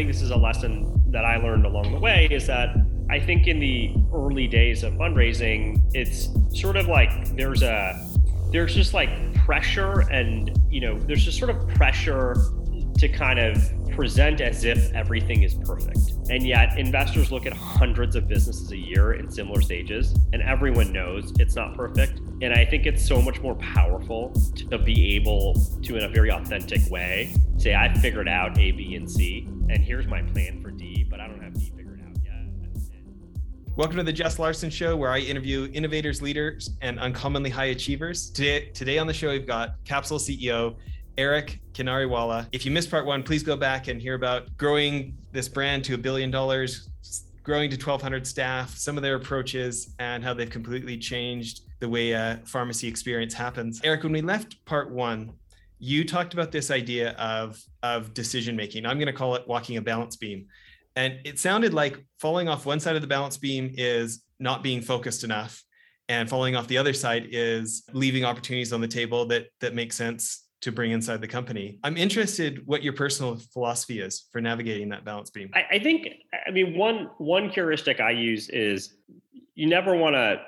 think 0.00 0.10
this 0.10 0.22
is 0.22 0.30
a 0.30 0.36
lesson 0.36 0.90
that 1.08 1.26
I 1.26 1.36
learned 1.36 1.66
along 1.66 1.92
the 1.92 1.98
way 1.98 2.26
is 2.30 2.46
that 2.46 2.74
I 3.10 3.20
think 3.20 3.46
in 3.46 3.60
the 3.60 3.94
early 4.14 4.48
days 4.48 4.82
of 4.82 4.94
fundraising, 4.94 5.78
it's 5.92 6.30
sort 6.58 6.78
of 6.78 6.88
like 6.88 7.36
there's 7.36 7.62
a 7.62 8.02
there's 8.50 8.74
just 8.74 8.94
like 8.94 9.10
pressure 9.44 10.00
and 10.10 10.58
you 10.70 10.80
know 10.80 10.98
there's 11.00 11.22
just 11.22 11.38
sort 11.38 11.50
of 11.50 11.68
pressure 11.68 12.34
to 12.96 13.08
kind 13.10 13.38
of 13.38 13.62
present 13.90 14.40
as 14.40 14.64
if 14.64 14.90
everything 14.94 15.42
is 15.42 15.54
perfect. 15.54 16.12
And 16.30 16.46
yet, 16.46 16.78
investors 16.78 17.30
look 17.30 17.44
at 17.44 17.52
hundreds 17.52 18.16
of 18.16 18.26
businesses 18.26 18.70
a 18.72 18.76
year 18.78 19.12
in 19.12 19.30
similar 19.30 19.60
stages, 19.60 20.14
and 20.32 20.40
everyone 20.40 20.92
knows 20.92 21.30
it's 21.38 21.56
not 21.56 21.76
perfect. 21.76 22.20
And 22.40 22.54
I 22.54 22.64
think 22.64 22.86
it's 22.86 23.06
so 23.06 23.20
much 23.20 23.42
more 23.42 23.56
powerful 23.56 24.32
to 24.70 24.78
be 24.78 25.16
able 25.16 25.54
to, 25.82 25.96
in 25.96 26.04
a 26.04 26.08
very 26.08 26.30
authentic 26.30 26.80
way, 26.90 27.34
say, 27.58 27.74
I 27.74 27.92
figured 27.98 28.28
out 28.28 28.58
A, 28.58 28.70
B, 28.72 28.94
and 28.94 29.10
C, 29.10 29.46
and 29.70 29.84
here's 29.84 30.08
my 30.08 30.20
plan 30.20 30.60
for 30.60 30.72
D, 30.72 31.06
but 31.08 31.20
I 31.20 31.28
don't 31.28 31.40
have 31.40 31.54
D 31.54 31.72
figured 31.76 32.00
out 32.00 32.16
yet. 32.24 32.82
Welcome 33.76 33.98
to 33.98 34.02
the 34.02 34.12
Jess 34.12 34.40
Larson 34.40 34.68
Show, 34.68 34.96
where 34.96 35.10
I 35.10 35.20
interview 35.20 35.70
innovators, 35.72 36.20
leaders, 36.20 36.70
and 36.82 36.98
uncommonly 36.98 37.50
high 37.50 37.66
achievers. 37.66 38.30
Today, 38.30 38.70
today 38.70 38.98
on 38.98 39.06
the 39.06 39.14
show, 39.14 39.30
we've 39.30 39.46
got 39.46 39.76
Capsule 39.84 40.18
CEO 40.18 40.74
Eric 41.18 41.60
Kinariwala. 41.72 42.48
If 42.50 42.66
you 42.66 42.72
missed 42.72 42.90
part 42.90 43.06
one, 43.06 43.22
please 43.22 43.44
go 43.44 43.56
back 43.56 43.86
and 43.86 44.02
hear 44.02 44.14
about 44.14 44.56
growing 44.56 45.16
this 45.30 45.48
brand 45.48 45.84
to 45.84 45.94
a 45.94 45.98
billion 45.98 46.32
dollars, 46.32 46.88
growing 47.44 47.70
to 47.70 47.76
1,200 47.76 48.26
staff, 48.26 48.76
some 48.76 48.96
of 48.96 49.04
their 49.04 49.14
approaches, 49.14 49.94
and 50.00 50.24
how 50.24 50.34
they've 50.34 50.50
completely 50.50 50.98
changed 50.98 51.60
the 51.78 51.88
way 51.88 52.10
a 52.10 52.40
pharmacy 52.44 52.88
experience 52.88 53.34
happens. 53.34 53.80
Eric, 53.84 54.02
when 54.02 54.12
we 54.12 54.20
left 54.20 54.64
part 54.64 54.90
one, 54.90 55.32
you 55.80 56.04
talked 56.04 56.34
about 56.34 56.52
this 56.52 56.70
idea 56.70 57.12
of, 57.12 57.60
of 57.82 58.14
decision 58.14 58.54
making. 58.54 58.86
I'm 58.86 58.98
going 58.98 59.06
to 59.06 59.12
call 59.12 59.34
it 59.34 59.48
walking 59.48 59.78
a 59.78 59.82
balance 59.82 60.14
beam. 60.14 60.46
And 60.94 61.18
it 61.24 61.38
sounded 61.38 61.72
like 61.72 62.04
falling 62.20 62.48
off 62.48 62.66
one 62.66 62.80
side 62.80 62.96
of 62.96 63.02
the 63.02 63.08
balance 63.08 63.38
beam 63.38 63.74
is 63.76 64.22
not 64.38 64.62
being 64.62 64.82
focused 64.82 65.24
enough. 65.24 65.62
And 66.08 66.28
falling 66.28 66.54
off 66.54 66.66
the 66.66 66.76
other 66.76 66.92
side 66.92 67.28
is 67.30 67.84
leaving 67.92 68.24
opportunities 68.24 68.72
on 68.72 68.80
the 68.80 68.88
table 68.88 69.26
that 69.26 69.46
that 69.60 69.74
make 69.74 69.92
sense 69.92 70.44
to 70.60 70.72
bring 70.72 70.90
inside 70.90 71.20
the 71.20 71.28
company. 71.28 71.78
I'm 71.82 71.96
interested 71.96 72.66
what 72.66 72.82
your 72.82 72.92
personal 72.92 73.36
philosophy 73.52 74.00
is 74.00 74.26
for 74.32 74.40
navigating 74.40 74.88
that 74.90 75.04
balance 75.04 75.30
beam. 75.30 75.50
I, 75.54 75.76
I 75.76 75.78
think, 75.78 76.08
I 76.46 76.50
mean, 76.50 76.76
one 76.76 77.10
one 77.18 77.48
heuristic 77.48 78.00
I 78.00 78.10
use 78.10 78.48
is 78.50 78.96
you 79.54 79.68
never 79.68 79.94
want 79.94 80.14
to. 80.14 80.42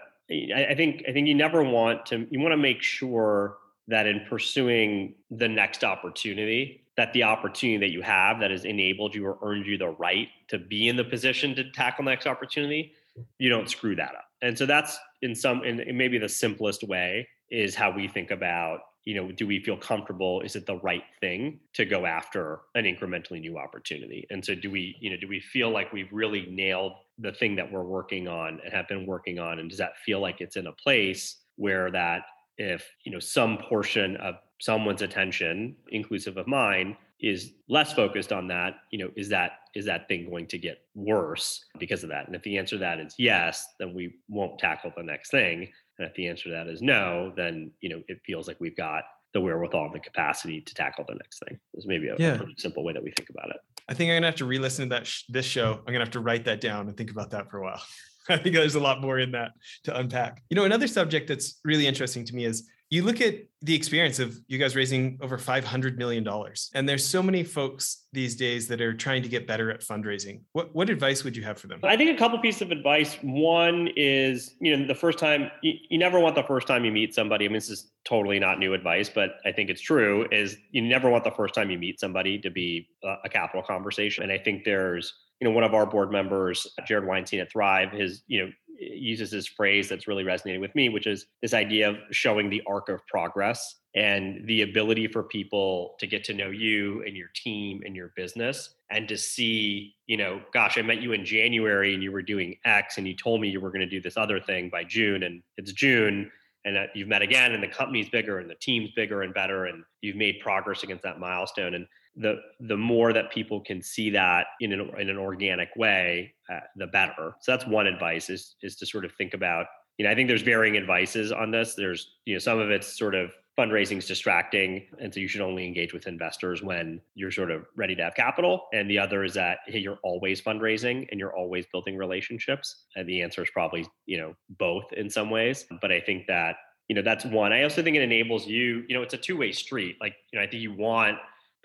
I 0.55 0.74
think 0.74 1.05
I 1.08 1.12
think 1.12 1.28
you 1.28 1.34
never 1.34 1.62
want 1.62 2.06
to. 2.06 2.27
You 2.30 2.41
want 2.41 2.52
to 2.52 2.56
make 2.58 2.83
sure 2.83 3.56
that 3.88 4.06
in 4.06 4.25
pursuing 4.28 5.14
the 5.30 5.48
next 5.48 5.84
opportunity, 5.84 6.84
that 6.97 7.12
the 7.12 7.22
opportunity 7.22 7.78
that 7.78 7.92
you 7.92 8.02
have 8.02 8.39
that 8.41 8.50
has 8.50 8.64
enabled 8.64 9.14
you 9.14 9.27
or 9.27 9.39
earned 9.42 9.66
you 9.66 9.78
the 9.78 9.89
right 9.89 10.28
to 10.48 10.58
be 10.58 10.89
in 10.89 10.97
the 10.97 11.05
position 11.05 11.55
to 11.55 11.70
tackle 11.72 12.05
next 12.05 12.27
opportunity, 12.27 12.92
you 13.39 13.48
don't 13.48 13.69
screw 13.69 13.97
that 13.97 14.14
up. 14.14 14.27
And 14.42 14.56
so 14.56 14.66
that's 14.66 14.98
in 15.22 15.34
some, 15.34 15.64
in 15.64 15.97
maybe 15.97 16.19
the 16.19 16.28
simplest 16.28 16.83
way 16.83 17.28
is 17.50 17.74
how 17.74 17.91
we 17.91 18.08
think 18.08 18.30
about 18.30 18.80
you 19.05 19.14
know 19.14 19.33
do 19.33 19.47
we 19.47 19.61
feel 19.62 19.77
comfortable? 19.77 20.41
Is 20.42 20.56
it 20.56 20.67
the 20.67 20.77
right 20.77 21.02
thing 21.20 21.61
to 21.74 21.84
go 21.84 22.06
after 22.06 22.61
an 22.74 22.84
incrementally 22.84 23.41
new 23.41 23.58
opportunity? 23.58 24.27
And 24.30 24.44
so 24.44 24.55
do 24.55 24.70
we 24.70 24.96
you 25.00 25.11
know 25.11 25.17
do 25.17 25.28
we 25.28 25.41
feel 25.41 25.70
like 25.70 25.92
we've 25.92 26.12
really 26.12 26.46
nailed 26.50 26.92
the 27.19 27.33
thing 27.33 27.56
that 27.56 27.70
we're 27.70 27.83
working 27.83 28.28
on 28.28 28.61
and 28.64 28.72
have 28.72 28.89
been 28.89 29.06
working 29.06 29.39
on? 29.39 29.58
And 29.58 29.69
does 29.69 29.78
that 29.78 29.96
feel 30.05 30.20
like 30.20 30.41
it's 30.41 30.56
in 30.56 30.69
a 30.69 30.72
place 30.72 31.36
where 31.56 31.91
that 31.91 32.22
if 32.58 32.89
you 33.05 33.12
know 33.12 33.19
some 33.19 33.58
portion 33.58 34.17
of 34.19 34.36
someone's 34.61 35.03
attention 35.03 35.75
inclusive 35.91 36.36
of 36.36 36.47
mine 36.47 36.97
is 37.20 37.53
less 37.69 37.92
focused 37.92 38.33
on 38.33 38.47
that 38.48 38.75
you 38.91 38.98
know 38.98 39.11
is 39.17 39.28
that 39.28 39.53
is 39.75 39.86
that 39.86 40.06
thing 40.08 40.28
going 40.28 40.47
to 40.47 40.58
get 40.58 40.83
worse 40.95 41.64
because 41.78 42.03
of 42.03 42.11
that 42.11 42.27
and 42.27 42.36
if 42.36 42.42
the 42.42 42.58
answer 42.58 42.77
to 42.77 42.80
that 42.80 43.00
is 43.00 43.14
yes 43.19 43.67
then 43.78 43.95
we 43.95 44.14
won't 44.28 44.58
tackle 44.58 44.92
the 44.97 45.03
next 45.03 45.30
thing 45.30 45.69
and 45.98 46.08
if 46.08 46.14
the 46.14 46.29
answer 46.29 46.45
to 46.45 46.51
that 46.51 46.68
is 46.68 46.83
no, 46.83 47.33
then 47.36 47.70
you 47.80 47.89
know 47.89 48.02
it 48.08 48.20
feels 48.24 48.48
like 48.48 48.58
we've 48.61 48.77
got 48.77 49.05
the 49.34 49.40
wherewithal 49.40 49.86
and 49.86 49.95
the 49.95 50.01
capacity 50.01 50.61
to 50.61 50.74
tackle 50.74 51.05
the 51.08 51.14
next 51.14 51.42
thing. 51.46 51.58
Is 51.74 51.86
maybe 51.86 52.08
a, 52.08 52.17
yeah. 52.19 52.39
simple 52.58 52.84
way 52.84 52.92
that 52.92 53.02
we 53.02 53.13
think 53.13 53.30
about 53.30 53.51
it. 53.51 53.57
I 53.89 53.95
think 53.95 54.11
I'm 54.11 54.17
gonna 54.17 54.27
have 54.27 54.36
to 54.36 54.45
re-listen 54.45 54.89
to 54.89 54.96
that 54.96 55.07
sh- 55.07 55.24
this 55.29 55.46
show. 55.46 55.74
I'm 55.86 55.92
gonna 55.92 56.01
have 56.01 56.11
to 56.11 56.20
write 56.20 56.45
that 56.46 56.61
down 56.61 56.89
and 56.89 56.96
think 56.96 57.11
about 57.11 57.30
that 57.30 57.51
for 57.51 57.58
a 57.58 57.63
while. 57.63 57.83
I 58.28 58.36
think 58.36 58.55
there's 58.55 58.74
a 58.74 58.80
lot 58.80 59.00
more 59.00 59.18
in 59.18 59.33
that 59.33 59.52
to 59.84 59.96
unpack. 59.96 60.42
You 60.50 60.56
know, 60.56 60.64
another 60.64 60.86
subject 60.86 61.28
that's 61.28 61.60
really 61.64 61.86
interesting 61.86 62.24
to 62.27 62.34
me 62.34 62.44
is 62.44 62.68
you 62.92 63.02
look 63.02 63.22
at 63.22 63.36
the 63.62 63.74
experience 63.74 64.18
of 64.18 64.38
you 64.48 64.58
guys 64.58 64.77
raising 64.77 65.18
over 65.22 65.38
$500 65.38 65.96
million 65.96 66.28
and 66.74 66.86
there's 66.86 67.06
so 67.06 67.22
many 67.22 67.42
folks 67.42 68.05
these 68.12 68.36
days 68.36 68.68
that 68.68 68.83
are 68.83 68.92
trying 68.92 69.22
to 69.22 69.30
get 69.30 69.46
better 69.46 69.70
at 69.70 69.80
fundraising. 69.80 70.42
What, 70.52 70.74
what 70.74 70.90
advice 70.90 71.24
would 71.24 71.34
you 71.34 71.42
have 71.42 71.58
for 71.58 71.68
them? 71.68 71.80
I 71.84 71.96
think 71.96 72.14
a 72.14 72.18
couple 72.18 72.38
pieces 72.40 72.60
of 72.60 72.70
advice. 72.70 73.14
One 73.22 73.88
is 73.96 74.56
you 74.60 74.77
know 74.77 74.86
the 74.86 74.94
first 74.94 75.18
time 75.18 75.50
you, 75.62 75.72
you 75.89 75.96
never 75.96 76.20
want 76.20 76.34
the 76.34 76.42
first 76.42 76.66
time 76.66 76.84
you 76.84 76.92
meet 76.92 77.14
somebody. 77.14 77.46
I 77.46 77.48
mean 77.48 77.54
this 77.54 77.70
is 77.70 77.92
totally 78.04 78.39
not 78.39 78.58
new 78.58 78.74
advice 78.74 79.08
but 79.08 79.36
i 79.44 79.52
think 79.52 79.70
it's 79.70 79.80
true 79.80 80.27
is 80.33 80.56
you 80.72 80.83
never 80.83 81.08
want 81.08 81.22
the 81.22 81.30
first 81.30 81.54
time 81.54 81.70
you 81.70 81.78
meet 81.78 82.00
somebody 82.00 82.36
to 82.36 82.50
be 82.50 82.89
a, 83.04 83.14
a 83.24 83.28
capital 83.28 83.62
conversation. 83.62 84.24
And 84.24 84.33
i 84.33 84.36
think 84.36 84.64
there's 84.64 85.14
you 85.42 85.48
know 85.48 85.55
one 85.55 85.64
of 85.64 85.75
our 85.75 85.85
board 85.85 86.13
members 86.13 86.69
jared 86.86 87.05
weinstein 87.05 87.41
at 87.41 87.51
thrive 87.51 87.91
his 87.91 88.23
you 88.29 88.45
know 88.45 88.53
uses 88.83 89.30
this 89.30 89.47
phrase 89.47 89.89
that's 89.89 90.08
really 90.08 90.25
resonated 90.25 90.61
with 90.61 90.75
me, 90.75 90.89
which 90.89 91.07
is 91.07 91.27
this 91.41 91.55
idea 91.55 91.91
of 91.91 91.97
showing 92.11 92.51
the 92.51 92.63
arc 92.67 92.89
of 92.89 93.07
progress 93.07 93.77
and 93.95 94.47
the 94.47 94.63
ability 94.63 95.07
for 95.07 95.23
people 95.23 95.95
to 95.98 96.07
get 96.07 96.25
to 96.25 96.35
know 96.35 96.51
you 96.51 97.02
and 97.07 97.17
your 97.17 97.29
team 97.35 97.83
and 97.85 97.95
your 97.95 98.13
business 98.17 98.75
and 98.91 99.07
to 99.08 99.17
see, 99.17 99.95
you 100.07 100.17
know, 100.17 100.41
gosh, 100.52 100.79
I 100.79 100.83
met 100.83 101.02
you 101.02 101.13
in 101.13 101.25
January 101.25 101.95
and 101.95 102.02
you 102.02 102.13
were 102.13 102.23
doing 102.23 102.57
X 102.64 102.98
and 102.98 103.07
you 103.07 103.14
told 103.14 103.41
me 103.41 103.48
you 103.48 103.61
were 103.61 103.70
going 103.70 103.81
to 103.81 103.86
do 103.86 104.01
this 104.01 104.17
other 104.17 104.41
thing 104.41 104.70
by 104.70 104.85
June 104.85 105.23
and 105.25 105.42
it's 105.58 105.73
June 105.73 106.31
and 106.64 106.77
uh, 106.77 106.86
you've 106.95 107.08
met 107.08 107.23
again 107.23 107.52
and 107.52 107.63
the 107.63 107.69
company's 107.69 108.08
bigger 108.08 108.39
and 108.39 108.48
the 108.48 108.55
team's 108.55 108.91
bigger 108.92 109.23
and 109.23 109.35
better 109.35 109.67
and 109.67 109.85
you've 110.01 110.17
made 110.17 110.41
progress 110.41 110.83
against 110.83 111.02
that 111.02 111.19
milestone. 111.19 111.75
And 111.75 111.86
the 112.17 112.36
the 112.61 112.77
more 112.77 113.12
that 113.12 113.33
people 113.33 113.61
can 113.61 113.83
see 113.83 114.11
that 114.11 114.46
in 114.61 114.73
an, 114.73 114.90
in 114.98 115.08
an 115.08 115.17
organic 115.17 115.74
way 115.77 116.34
uh, 116.52 116.61
the 116.77 116.86
better. 116.86 117.34
So 117.40 117.52
that's 117.52 117.67
one 117.67 117.86
advice 117.86 118.28
is 118.28 118.56
is 118.62 118.77
to 118.77 118.86
sort 118.86 119.05
of 119.05 119.12
think 119.14 119.34
about 119.34 119.67
you 119.98 120.05
know 120.05 120.11
i 120.11 120.14
think 120.14 120.28
there's 120.28 120.42
varying 120.42 120.77
advices 120.77 121.33
on 121.33 121.51
this. 121.51 121.74
There's 121.74 122.17
you 122.24 122.34
know 122.34 122.39
some 122.39 122.58
of 122.58 122.70
it's 122.70 122.98
sort 122.98 123.14
of 123.14 123.33
fundraising 123.58 123.98
is 123.98 124.06
distracting 124.06 124.86
and 124.98 125.12
so 125.12 125.20
you 125.20 125.28
should 125.28 125.42
only 125.42 125.67
engage 125.67 125.92
with 125.92 126.06
investors 126.06 126.62
when 126.62 127.02
you're 127.14 127.30
sort 127.30 127.51
of 127.51 127.67
ready 127.77 127.95
to 127.95 128.02
have 128.02 128.14
capital. 128.14 128.62
And 128.72 128.88
the 128.88 128.99
other 128.99 129.25
is 129.25 129.34
that 129.34 129.58
hey 129.67 129.78
you're 129.78 129.99
always 130.02 130.40
fundraising 130.40 131.06
and 131.11 131.20
you're 131.20 131.37
always 131.37 131.67
building 131.72 131.96
relationships. 131.96 132.84
And 132.96 133.08
the 133.08 133.22
answer 133.22 133.43
is 133.43 133.50
probably 133.50 133.87
you 134.06 134.19
know 134.19 134.34
both 134.58 134.93
in 134.93 135.08
some 135.08 135.31
ways. 135.31 135.67
But 135.81 135.93
i 135.93 136.00
think 136.00 136.26
that 136.26 136.56
you 136.88 136.94
know 136.94 137.02
that's 137.02 137.25
one. 137.25 137.55
I 137.55 137.62
also 137.62 137.82
think 137.82 137.96
it 137.96 138.02
enables 138.02 138.46
you 138.46 138.84
you 138.87 138.94
know 138.94 139.02
it's 139.02 139.14
a 139.14 139.19
two-way 139.19 139.52
street. 139.52 139.96
Like 139.99 140.14
you 140.31 140.38
know 140.38 140.44
i 140.44 140.49
think 140.49 140.62
you 140.62 140.75
want 140.75 141.17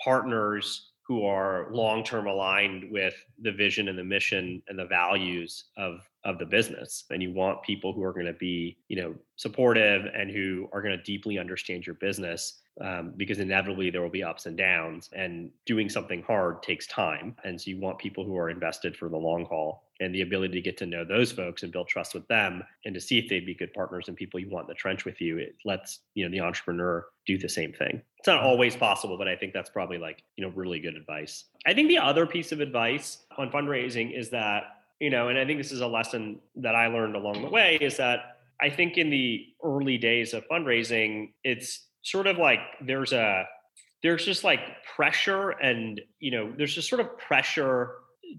partners 0.03 0.91
who 1.07 1.25
are 1.25 1.67
long-term 1.71 2.27
aligned 2.27 2.91
with 2.91 3.15
the 3.41 3.51
vision 3.51 3.87
and 3.87 3.97
the 3.97 4.03
mission 4.03 4.61
and 4.67 4.77
the 4.77 4.85
values 4.85 5.65
of 5.77 6.01
of 6.25 6.37
the 6.39 6.45
business. 6.45 7.05
And 7.09 7.23
you 7.23 7.31
want 7.31 7.63
people 7.63 7.93
who 7.93 8.03
are 8.03 8.11
going 8.11 8.25
to 8.25 8.33
be 8.33 8.77
you 8.89 9.01
know 9.01 9.15
supportive 9.37 10.05
and 10.13 10.29
who 10.29 10.67
are 10.73 10.81
going 10.81 10.97
to 10.97 11.03
deeply 11.03 11.39
understand 11.39 11.85
your 11.85 11.95
business 11.95 12.59
um, 12.81 13.13
because 13.15 13.39
inevitably 13.39 13.89
there 13.89 14.01
will 14.01 14.09
be 14.09 14.23
ups 14.23 14.45
and 14.45 14.57
downs 14.57 15.09
and 15.13 15.49
doing 15.65 15.89
something 15.89 16.21
hard 16.23 16.61
takes 16.61 16.87
time. 16.87 17.35
And 17.43 17.59
so 17.59 17.71
you 17.71 17.79
want 17.79 17.97
people 17.97 18.25
who 18.25 18.37
are 18.37 18.49
invested 18.49 18.95
for 18.95 19.09
the 19.09 19.17
long 19.17 19.45
haul 19.45 19.86
and 19.99 20.13
the 20.13 20.21
ability 20.21 20.53
to 20.53 20.61
get 20.61 20.77
to 20.77 20.85
know 20.85 21.03
those 21.03 21.31
folks 21.31 21.63
and 21.63 21.71
build 21.71 21.87
trust 21.87 22.13
with 22.13 22.27
them 22.27 22.63
and 22.85 22.93
to 22.93 23.01
see 23.01 23.17
if 23.17 23.29
they'd 23.29 23.45
be 23.45 23.55
good 23.55 23.73
partners 23.73 24.05
and 24.07 24.17
people 24.17 24.39
you 24.39 24.49
want 24.49 24.65
in 24.65 24.69
the 24.69 24.75
trench 24.75 25.05
with 25.05 25.19
you 25.21 25.37
it 25.37 25.55
lets 25.65 25.99
you 26.15 26.23
know 26.23 26.31
the 26.31 26.39
entrepreneur 26.39 27.05
do 27.25 27.37
the 27.37 27.49
same 27.49 27.73
thing. 27.73 28.01
It's 28.19 28.27
not 28.27 28.41
always 28.41 28.75
possible 28.75 29.17
but 29.17 29.27
i 29.27 29.35
think 29.35 29.53
that's 29.53 29.69
probably 29.69 29.97
like 29.97 30.23
you 30.35 30.45
know 30.45 30.51
really 30.55 30.79
good 30.79 30.95
advice. 30.95 31.45
I 31.65 31.73
think 31.73 31.87
the 31.87 31.97
other 31.97 32.25
piece 32.25 32.51
of 32.51 32.59
advice 32.59 33.19
on 33.37 33.49
fundraising 33.51 34.17
is 34.17 34.29
that 34.31 34.63
you 34.99 35.09
know 35.09 35.29
and 35.29 35.37
i 35.37 35.45
think 35.45 35.59
this 35.59 35.71
is 35.71 35.81
a 35.81 35.87
lesson 35.87 36.39
that 36.55 36.75
i 36.75 36.87
learned 36.87 37.15
along 37.15 37.41
the 37.41 37.49
way 37.49 37.77
is 37.81 37.97
that 37.97 38.37
i 38.61 38.69
think 38.69 38.97
in 38.97 39.09
the 39.09 39.45
early 39.63 39.97
days 39.97 40.33
of 40.33 40.47
fundraising 40.47 41.31
it's 41.43 41.87
sort 42.03 42.27
of 42.27 42.37
like 42.37 42.59
there's 42.85 43.13
a 43.13 43.45
there's 44.03 44.25
just 44.25 44.43
like 44.43 44.59
pressure 44.95 45.51
and 45.51 46.01
you 46.19 46.31
know 46.31 46.51
there's 46.57 46.73
just 46.73 46.89
sort 46.89 47.01
of 47.01 47.17
pressure 47.17 47.95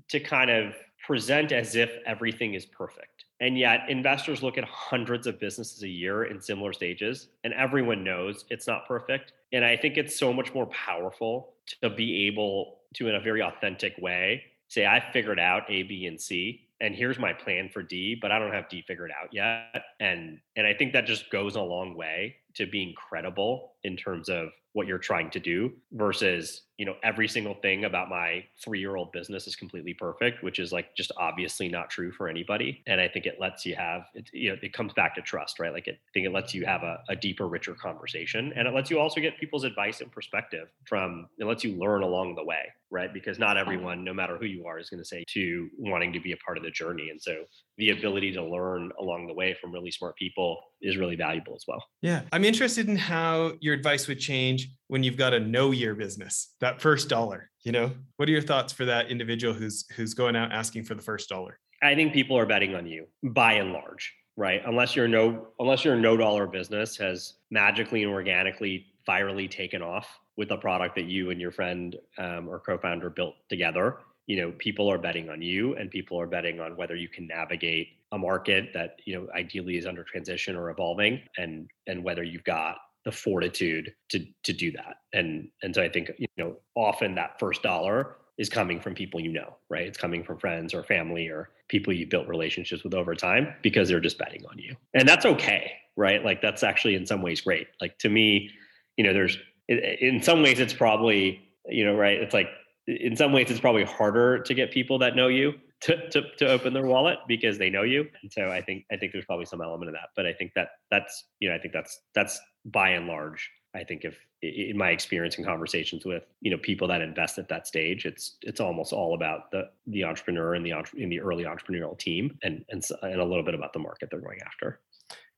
to 0.09 0.21
kind 0.21 0.51
of 0.51 0.75
present 1.09 1.53
as 1.53 1.75
if 1.75 1.91
everything 2.05 2.53
is 2.53 2.67
perfect 2.67 3.25
and 3.41 3.59
yet 3.59 3.81
investors 3.89 4.43
look 4.43 4.59
at 4.59 4.65
hundreds 4.65 5.27
of 5.27 5.41
businesses 5.41 5.83
a 5.83 5.89
year 5.89 6.25
in 6.25 6.39
similar 6.39 6.71
stages 6.71 7.29
and 7.45 7.55
everyone 7.55 8.05
knows 8.05 8.45
it's 8.51 8.67
not 8.67 8.87
perfect 8.87 9.33
and 9.55 9.65
i 9.65 9.75
think 9.75 9.97
it's 9.97 10.19
so 10.19 10.35
much 10.35 10.53
more 10.53 10.67
powerful 10.67 11.55
to 11.81 11.89
be 11.89 12.27
able 12.27 12.81
to 12.93 13.09
in 13.09 13.15
a 13.15 13.21
very 13.21 13.43
authentic 13.43 13.97
way 13.97 14.45
say 14.69 14.85
i 14.85 15.03
figured 15.11 15.41
out 15.41 15.63
a 15.71 15.83
b 15.85 16.07
and 16.07 16.21
c 16.21 16.69
and 16.81 16.95
here's 16.95 17.19
my 17.19 17.33
plan 17.33 17.69
for 17.69 17.83
D, 17.83 18.17
but 18.21 18.31
I 18.31 18.39
don't 18.39 18.53
have 18.53 18.69
D 18.69 18.83
figured 18.87 19.11
out 19.11 19.33
yet. 19.33 19.83
And 20.01 20.39
and 20.57 20.67
I 20.67 20.75
think 20.75 20.93
that 20.93 21.07
just 21.07 21.31
goes 21.31 21.57
a 21.57 21.61
long 21.61 21.97
way 21.97 22.37
to 22.55 22.67
being 22.67 22.95
credible 22.95 23.73
in 23.85 23.97
terms 23.97 24.29
of 24.29 24.49
what 24.73 24.87
you're 24.87 24.99
trying 24.99 25.31
to 25.31 25.41
do 25.41 25.73
versus 25.93 26.63
you 26.77 26.85
know 26.85 26.95
every 27.03 27.27
single 27.27 27.55
thing 27.55 27.85
about 27.85 28.09
my 28.09 28.45
three 28.63 28.79
year 28.79 28.97
old 28.97 29.11
business 29.13 29.47
is 29.47 29.57
completely 29.57 29.95
perfect 29.95 30.43
which 30.45 30.59
is 30.59 30.73
like 30.73 30.95
just 30.95 31.11
obviously 31.17 31.69
not 31.69 31.89
true 31.91 32.13
for 32.13 32.29
anybody 32.29 32.83
and 32.87 33.01
i 33.01 33.09
think 33.09 33.27
it 33.27 33.39
lets 33.41 33.65
you 33.65 33.75
have 33.75 34.03
it, 34.15 34.29
you 34.33 34.51
know 34.51 34.57
it 34.63 34.73
comes 34.73 34.93
back 34.93 35.15
to 35.15 35.23
trust 35.23 35.59
right? 35.59 35.73
Like 35.73 35.89
it, 35.89 35.95
i 35.97 36.11
think 36.13 36.27
it 36.27 36.33
lets 36.33 36.55
you 36.55 36.65
have 36.67 36.83
a, 36.83 37.03
a 37.09 37.17
deeper 37.17 37.49
richer 37.49 37.75
conversation 37.75 38.53
and 38.55 38.69
it 38.69 38.75
lets 38.75 38.91
you 38.91 39.01
also 39.01 39.21
get 39.21 39.39
people's 39.39 39.65
advice 39.65 40.01
and 40.01 40.13
perspective 40.13 40.69
from 40.87 41.29
it 41.39 41.47
lets 41.47 41.65
you 41.65 41.73
learn 41.73 42.03
along 42.03 42.35
the 42.37 42.45
way 42.45 42.67
right? 42.91 43.13
Because 43.13 43.39
not 43.39 43.59
everyone 43.59 44.03
no 44.05 44.15
matter 44.15 44.39
who 44.39 44.47
you 44.47 44.67
are 44.67 44.79
is 44.79 44.89
going 44.89 45.03
to 45.03 45.09
say 45.09 45.25
to 45.29 45.69
wanting 45.79 46.13
to 46.13 46.21
be 46.21 46.33
a 46.33 46.37
part 46.39 46.57
of 46.57 46.65
the 46.65 46.71
journey 46.71 47.11
and 47.11 47.21
so 47.21 47.45
the 47.79 47.91
ability 47.91 48.33
to 48.33 48.45
learn 48.45 48.91
along 49.01 49.27
the 49.27 49.35
way 49.35 49.57
from 49.61 49.73
really 49.73 49.91
smart 49.91 50.17
people 50.17 50.61
is 50.83 50.97
really 50.97 51.17
valuable 51.17 51.55
as 51.55 51.65
well 51.67 51.85
yeah 52.03 52.23
i'm 52.33 52.45
interested 52.45 52.89
in 52.89 52.97
how 52.97 53.53
your 53.61 53.75
advice 53.75 54.07
would 54.09 54.19
change 54.19 54.69
when 54.89 55.03
you've 55.03 55.17
got 55.17 55.33
a 55.35 55.41
no 55.41 55.71
year 55.71 55.95
business, 55.95 56.55
that 56.61 56.81
first 56.81 57.09
dollar, 57.09 57.51
you 57.63 57.73
know? 57.73 57.93
What 58.17 58.29
are 58.29 58.33
your 58.33 58.43
thoughts 58.43 58.73
for 58.73 58.85
that 58.87 59.11
individual 59.11 59.55
who's 59.55 59.87
who's 59.95 60.15
going 60.15 60.35
out 60.35 60.51
asking 60.51 60.85
for 60.85 60.95
the 60.95 61.03
first 61.03 61.29
dollar? 61.29 61.59
I 61.83 61.95
think 61.95 62.13
people 62.13 62.37
are 62.37 62.47
betting 62.47 62.75
on 62.75 62.87
you 62.87 63.07
by 63.23 63.55
and 63.55 63.73
large, 63.73 64.13
right? 64.37 64.63
Unless 64.67 64.97
you're 64.97 65.09
no 65.09 65.49
unless 65.61 65.85
you're 65.85 65.97
no 65.97 66.17
dollar 66.17 66.47
business 66.47 66.97
has 66.97 67.35
magically 67.51 68.03
and 68.03 68.13
organically 68.13 68.87
virally 69.09 69.51
taken 69.51 69.83
off 69.83 70.19
with 70.37 70.51
a 70.51 70.57
product 70.57 70.95
that 70.97 71.05
you 71.05 71.31
and 71.31 71.41
your 71.41 71.51
friend 71.51 71.97
um, 72.19 72.49
or 72.49 72.61
co-founder 72.61 73.11
built 73.11 73.35
together 73.49 73.99
you 74.29 74.41
know 74.41 74.53
people 74.59 74.89
are 74.89 74.99
betting 74.99 75.29
on 75.29 75.43
you 75.43 75.75
and 75.75 75.91
people 75.91 76.21
are 76.21 76.29
betting 76.29 76.61
on 76.61 76.77
whether 76.77 76.95
you 76.95 77.09
can 77.09 77.27
navigate 77.27 77.89
a 78.13 78.19
market 78.19 78.71
that 78.73 79.01
you 79.05 79.17
know 79.17 79.27
ideally 79.37 79.77
is 79.77 79.87
under 79.87 80.05
transition 80.05 80.55
or 80.55 80.71
evolving 80.71 81.21
and 81.37 81.69
and 81.89 82.05
whether 82.05 82.23
you've 82.23 82.45
got 82.45 82.77
the 83.05 83.13
fortitude 83.13 83.95
to 84.11 84.25
to 84.45 84.53
do 84.53 84.71
that. 84.73 84.97
And 85.13 85.49
and 85.63 85.75
so 85.75 85.83
I 85.83 85.89
think 85.89 86.11
you 86.19 86.27
know 86.37 86.57
often 86.75 87.15
that 87.15 87.39
first 87.41 87.63
dollar 87.63 88.17
is 88.37 88.51
coming 88.51 88.81
from 88.81 88.95
people 88.95 89.19
you 89.19 89.33
know, 89.33 89.57
right? 89.71 89.87
It's 89.87 89.99
coming 89.99 90.23
from 90.23 90.39
friends 90.39 90.75
or 90.75 90.85
family 90.85 91.29
or 91.29 91.49
people 91.69 91.93
you 91.93 92.07
built 92.07 92.29
relationships 92.29 92.85
with 92.85 92.95
over 92.95 93.15
time 93.15 93.55
because 93.63 93.89
they're 93.89 93.99
just 93.99 94.19
betting 94.19 94.45
on 94.49 94.59
you. 94.59 94.77
And 94.95 95.09
that's 95.09 95.25
okay, 95.25 95.73
right? 95.97 96.25
Like 96.25 96.41
that's 96.41 96.63
actually 96.63 96.95
in 96.95 97.07
some 97.07 97.23
ways 97.23 97.41
great. 97.41 97.67
Like 97.81 97.99
to 97.99 98.11
me, 98.11 98.51
you 98.97 99.05
know, 99.05 99.13
there's 99.13 99.39
in 99.69 100.23
some 100.23 100.43
ways 100.43 100.61
it's 100.61 100.75
probably, 100.75 101.41
you 101.67 101.85
know, 101.85 101.95
right? 101.95 102.19
It's 102.19 102.35
like 102.35 102.49
in 102.89 103.15
some 103.15 103.33
ways 103.33 103.51
it's 103.51 103.61
probably 103.61 103.85
harder 103.85 104.39
to 104.39 104.55
get 104.55 104.71
people 104.71 104.99
that 104.99 105.15
know 105.15 105.29
you 105.29 105.53
to, 105.83 106.09
to, 106.09 106.23
to 106.39 106.49
open 106.49 106.73
their 106.73 106.87
wallet 106.87 107.19
because 107.29 107.59
they 107.59 107.69
know 107.69 107.83
you. 107.83 108.09
And 108.23 108.33
so 108.33 108.49
I 108.49 108.63
think 108.63 108.85
I 108.91 108.97
think 108.97 109.13
there's 109.13 109.27
probably 109.27 109.45
some 109.45 109.61
element 109.61 109.91
of 109.91 109.95
that. 109.95 110.09
But 110.17 110.27
I 110.27 110.33
think 110.33 110.53
that 110.55 110.71
that's 110.91 111.25
you 111.41 111.49
know 111.49 111.55
I 111.55 111.59
think 111.59 111.75
that's 111.75 112.01
that's 112.15 112.41
by 112.65 112.91
and 112.91 113.07
large. 113.07 113.49
I 113.75 113.85
think 113.85 114.05
if 114.05 114.19
in 114.41 114.79
my 114.79 114.91
experience 114.91 115.37
and 115.37 115.47
conversations 115.47 116.07
with 116.07 116.25
you 116.41 116.51
know 116.51 116.57
people 116.57 116.89
that 116.89 117.03
invest 117.03 117.39
at 117.39 117.49
that 117.51 117.67
stage, 117.67 118.07
it's 118.07 118.39
it's 118.43 118.61
almost 118.61 118.95
all 118.95 119.15
about 119.15 119.51
the 119.51 119.69
the 119.87 120.05
entrepreneur 120.05 120.55
and 120.55 120.65
the 120.65 120.73
in 120.97 121.11
the 121.11 121.21
early 121.21 121.45
entrepreneurial 121.45 121.99
team 121.99 122.39
and 122.43 122.65
and 122.71 122.83
and 123.03 123.21
a 123.21 123.25
little 123.25 123.45
bit 123.45 123.55
about 123.55 123.75
the 123.75 123.79
market 123.79 124.09
they're 124.11 124.21
going 124.21 124.41
after. 124.47 124.81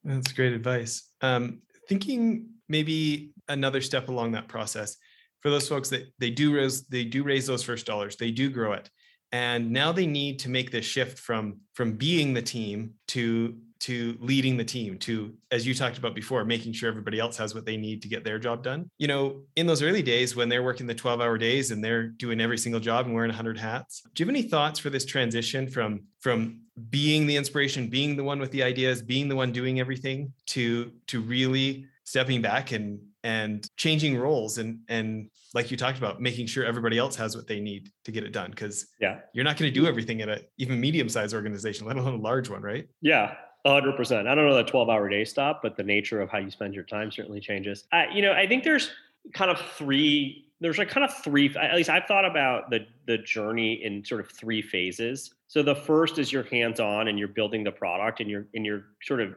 That's 0.05 0.33
great 0.33 0.53
advice. 0.53 1.11
Um, 1.21 1.61
thinking 1.89 2.49
maybe 2.69 3.33
another 3.49 3.81
step 3.81 4.09
along 4.09 4.33
that 4.33 4.47
process 4.47 4.97
for 5.41 5.51
those 5.51 5.69
folks 5.69 5.89
that 5.91 6.13
they 6.19 6.31
do 6.31 6.55
raise 6.55 6.85
they 6.87 7.05
do 7.05 7.23
raise 7.23 7.47
those 7.47 7.63
first 7.63 7.87
dollars, 7.87 8.17
they 8.17 8.31
do 8.31 8.51
grow 8.51 8.73
it. 8.73 8.91
And 9.33 9.71
now 9.71 9.93
they 9.93 10.07
need 10.07 10.41
to 10.41 10.51
make 10.51 10.71
this 10.71 10.85
shift 10.85 11.19
from 11.19 11.59
from 11.75 11.93
being 11.93 12.35
the 12.35 12.43
team 12.43 12.95
to 13.09 13.57
to 13.81 14.15
leading 14.21 14.59
the 14.59 14.65
team 14.65 14.99
to 14.99 15.33
as 15.51 15.67
you 15.67 15.75
talked 15.75 15.97
about 15.97 16.15
before 16.15 16.45
making 16.45 16.73
sure 16.73 16.91
everybody 16.91 17.19
else 17.19 17.39
has 17.39 17.55
what 17.55 17.65
they 17.65 17.79
need 17.79 18.03
to 18.03 18.09
get 18.09 18.25
their 18.25 18.39
job 18.39 18.63
done. 18.63 18.91
You 18.99 19.09
know 19.09 19.43
in 19.57 19.67
those 19.67 19.83
early 19.83 20.03
days 20.03 20.37
when 20.37 20.49
they're 20.49 20.63
working 20.63 20.87
the 20.87 20.95
12 20.95 21.21
hour 21.21 21.39
days 21.39 21.71
and 21.71 21.83
they're 21.83 22.09
doing 22.09 22.41
every 22.41 22.59
single 22.59 22.81
job 22.81 23.07
and 23.07 23.15
wearing 23.15 23.31
100 23.31 23.59
hats 23.59 24.03
do 24.15 24.23
you 24.23 24.27
have 24.27 24.35
any 24.35 24.47
thoughts 24.47 24.79
for 24.79 24.91
this 24.91 25.07
transition 25.07 25.67
from 25.67 26.03
from 26.21 26.61
being 26.91 27.27
the 27.27 27.37
inspiration 27.37 27.89
being 27.89 28.17
the 28.17 28.25
one 28.25 28.39
with 28.39 28.51
the 28.51 28.63
ideas 28.63 29.01
being 29.01 29.29
the 29.29 29.37
one 29.37 29.51
doing 29.53 29.81
everything 29.81 30.33
to 30.47 30.93
to 31.07 31.21
really 31.21 31.87
stepping 32.05 32.43
back 32.43 32.73
and 32.73 33.01
and 33.25 33.69
changing 33.77 34.17
roles 34.17 34.59
and 34.59 34.81
and 34.89 35.31
like 35.55 35.71
you 35.71 35.77
talked 35.77 35.99
about 35.99 36.21
making 36.21 36.47
sure 36.47 36.65
everybody 36.65 36.97
else 36.97 37.17
has 37.17 37.37
what 37.37 37.47
they 37.47 37.61
need 37.61 37.91
to 38.05 38.13
get 38.13 38.25
it 38.25 38.33
done 38.33 38.51
because 38.51 38.87
yeah. 39.01 39.19
you're 39.35 39.45
not 39.45 39.57
going 39.57 39.73
to 39.73 39.81
do 39.81 39.87
everything 39.87 40.23
at 40.23 40.29
a 40.29 40.41
even 40.59 40.81
medium 40.81 41.09
sized 41.09 41.35
organization 41.35 41.87
let 41.87 41.97
alone 41.97 42.15
a 42.15 42.23
large 42.23 42.49
one 42.49 42.63
right? 42.63 42.89
Yeah 43.01 43.35
100% 43.67 44.27
i 44.27 44.35
don't 44.35 44.49
know 44.49 44.55
that 44.55 44.67
12 44.69 44.89
hour 44.89 45.09
day 45.09 45.25
stop 45.25 45.61
but 45.63 45.77
the 45.77 45.83
nature 45.83 46.21
of 46.21 46.31
how 46.31 46.39
you 46.39 46.51
spend 46.51 46.75
your 46.75 46.85
time 46.85 47.11
certainly 47.11 47.41
changes. 47.41 47.85
I, 47.93 48.07
you 48.09 48.23
know 48.23 48.33
i 48.33 48.47
think 48.47 48.65
there's 48.65 48.91
kind 49.35 49.51
of 49.51 49.61
three 49.77 50.47
there's 50.63 50.79
like 50.79 50.89
kind 50.89 51.05
of 51.05 51.15
three 51.23 51.55
at 51.57 51.75
least 51.75 51.91
i've 51.91 52.07
thought 52.07 52.25
about 52.25 52.71
the 52.71 52.87
the 53.11 53.19
journey 53.19 53.83
in 53.83 54.05
sort 54.05 54.21
of 54.21 54.31
three 54.31 54.63
phases. 54.63 55.35
So 55.49 55.65
the 55.65 55.75
first 55.75 56.21
is 56.21 56.33
you're 56.33 56.45
hands 56.45 56.79
on 56.79 57.09
and 57.09 57.19
you're 57.19 57.27
building 57.27 57.65
the 57.65 57.73
product 57.73 58.21
and 58.21 58.31
you're 58.31 58.47
and 58.55 58.65
you're 58.65 58.85
sort 59.03 59.21
of 59.21 59.35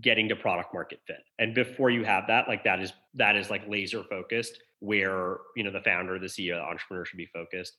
getting 0.00 0.28
to 0.28 0.36
product 0.36 0.74
market 0.74 1.00
fit. 1.06 1.22
And 1.38 1.54
before 1.54 1.90
you 1.90 2.04
have 2.04 2.26
that 2.26 2.48
like 2.48 2.64
that 2.64 2.80
is 2.80 2.92
that 3.14 3.36
is 3.36 3.50
like 3.50 3.62
laser 3.68 4.02
focused 4.04 4.60
where 4.80 5.38
you 5.56 5.62
know 5.62 5.70
the 5.70 5.80
founder 5.80 6.18
the 6.18 6.26
ceo 6.26 6.56
the 6.56 6.62
entrepreneur 6.62 7.04
should 7.04 7.16
be 7.16 7.26
focused. 7.26 7.78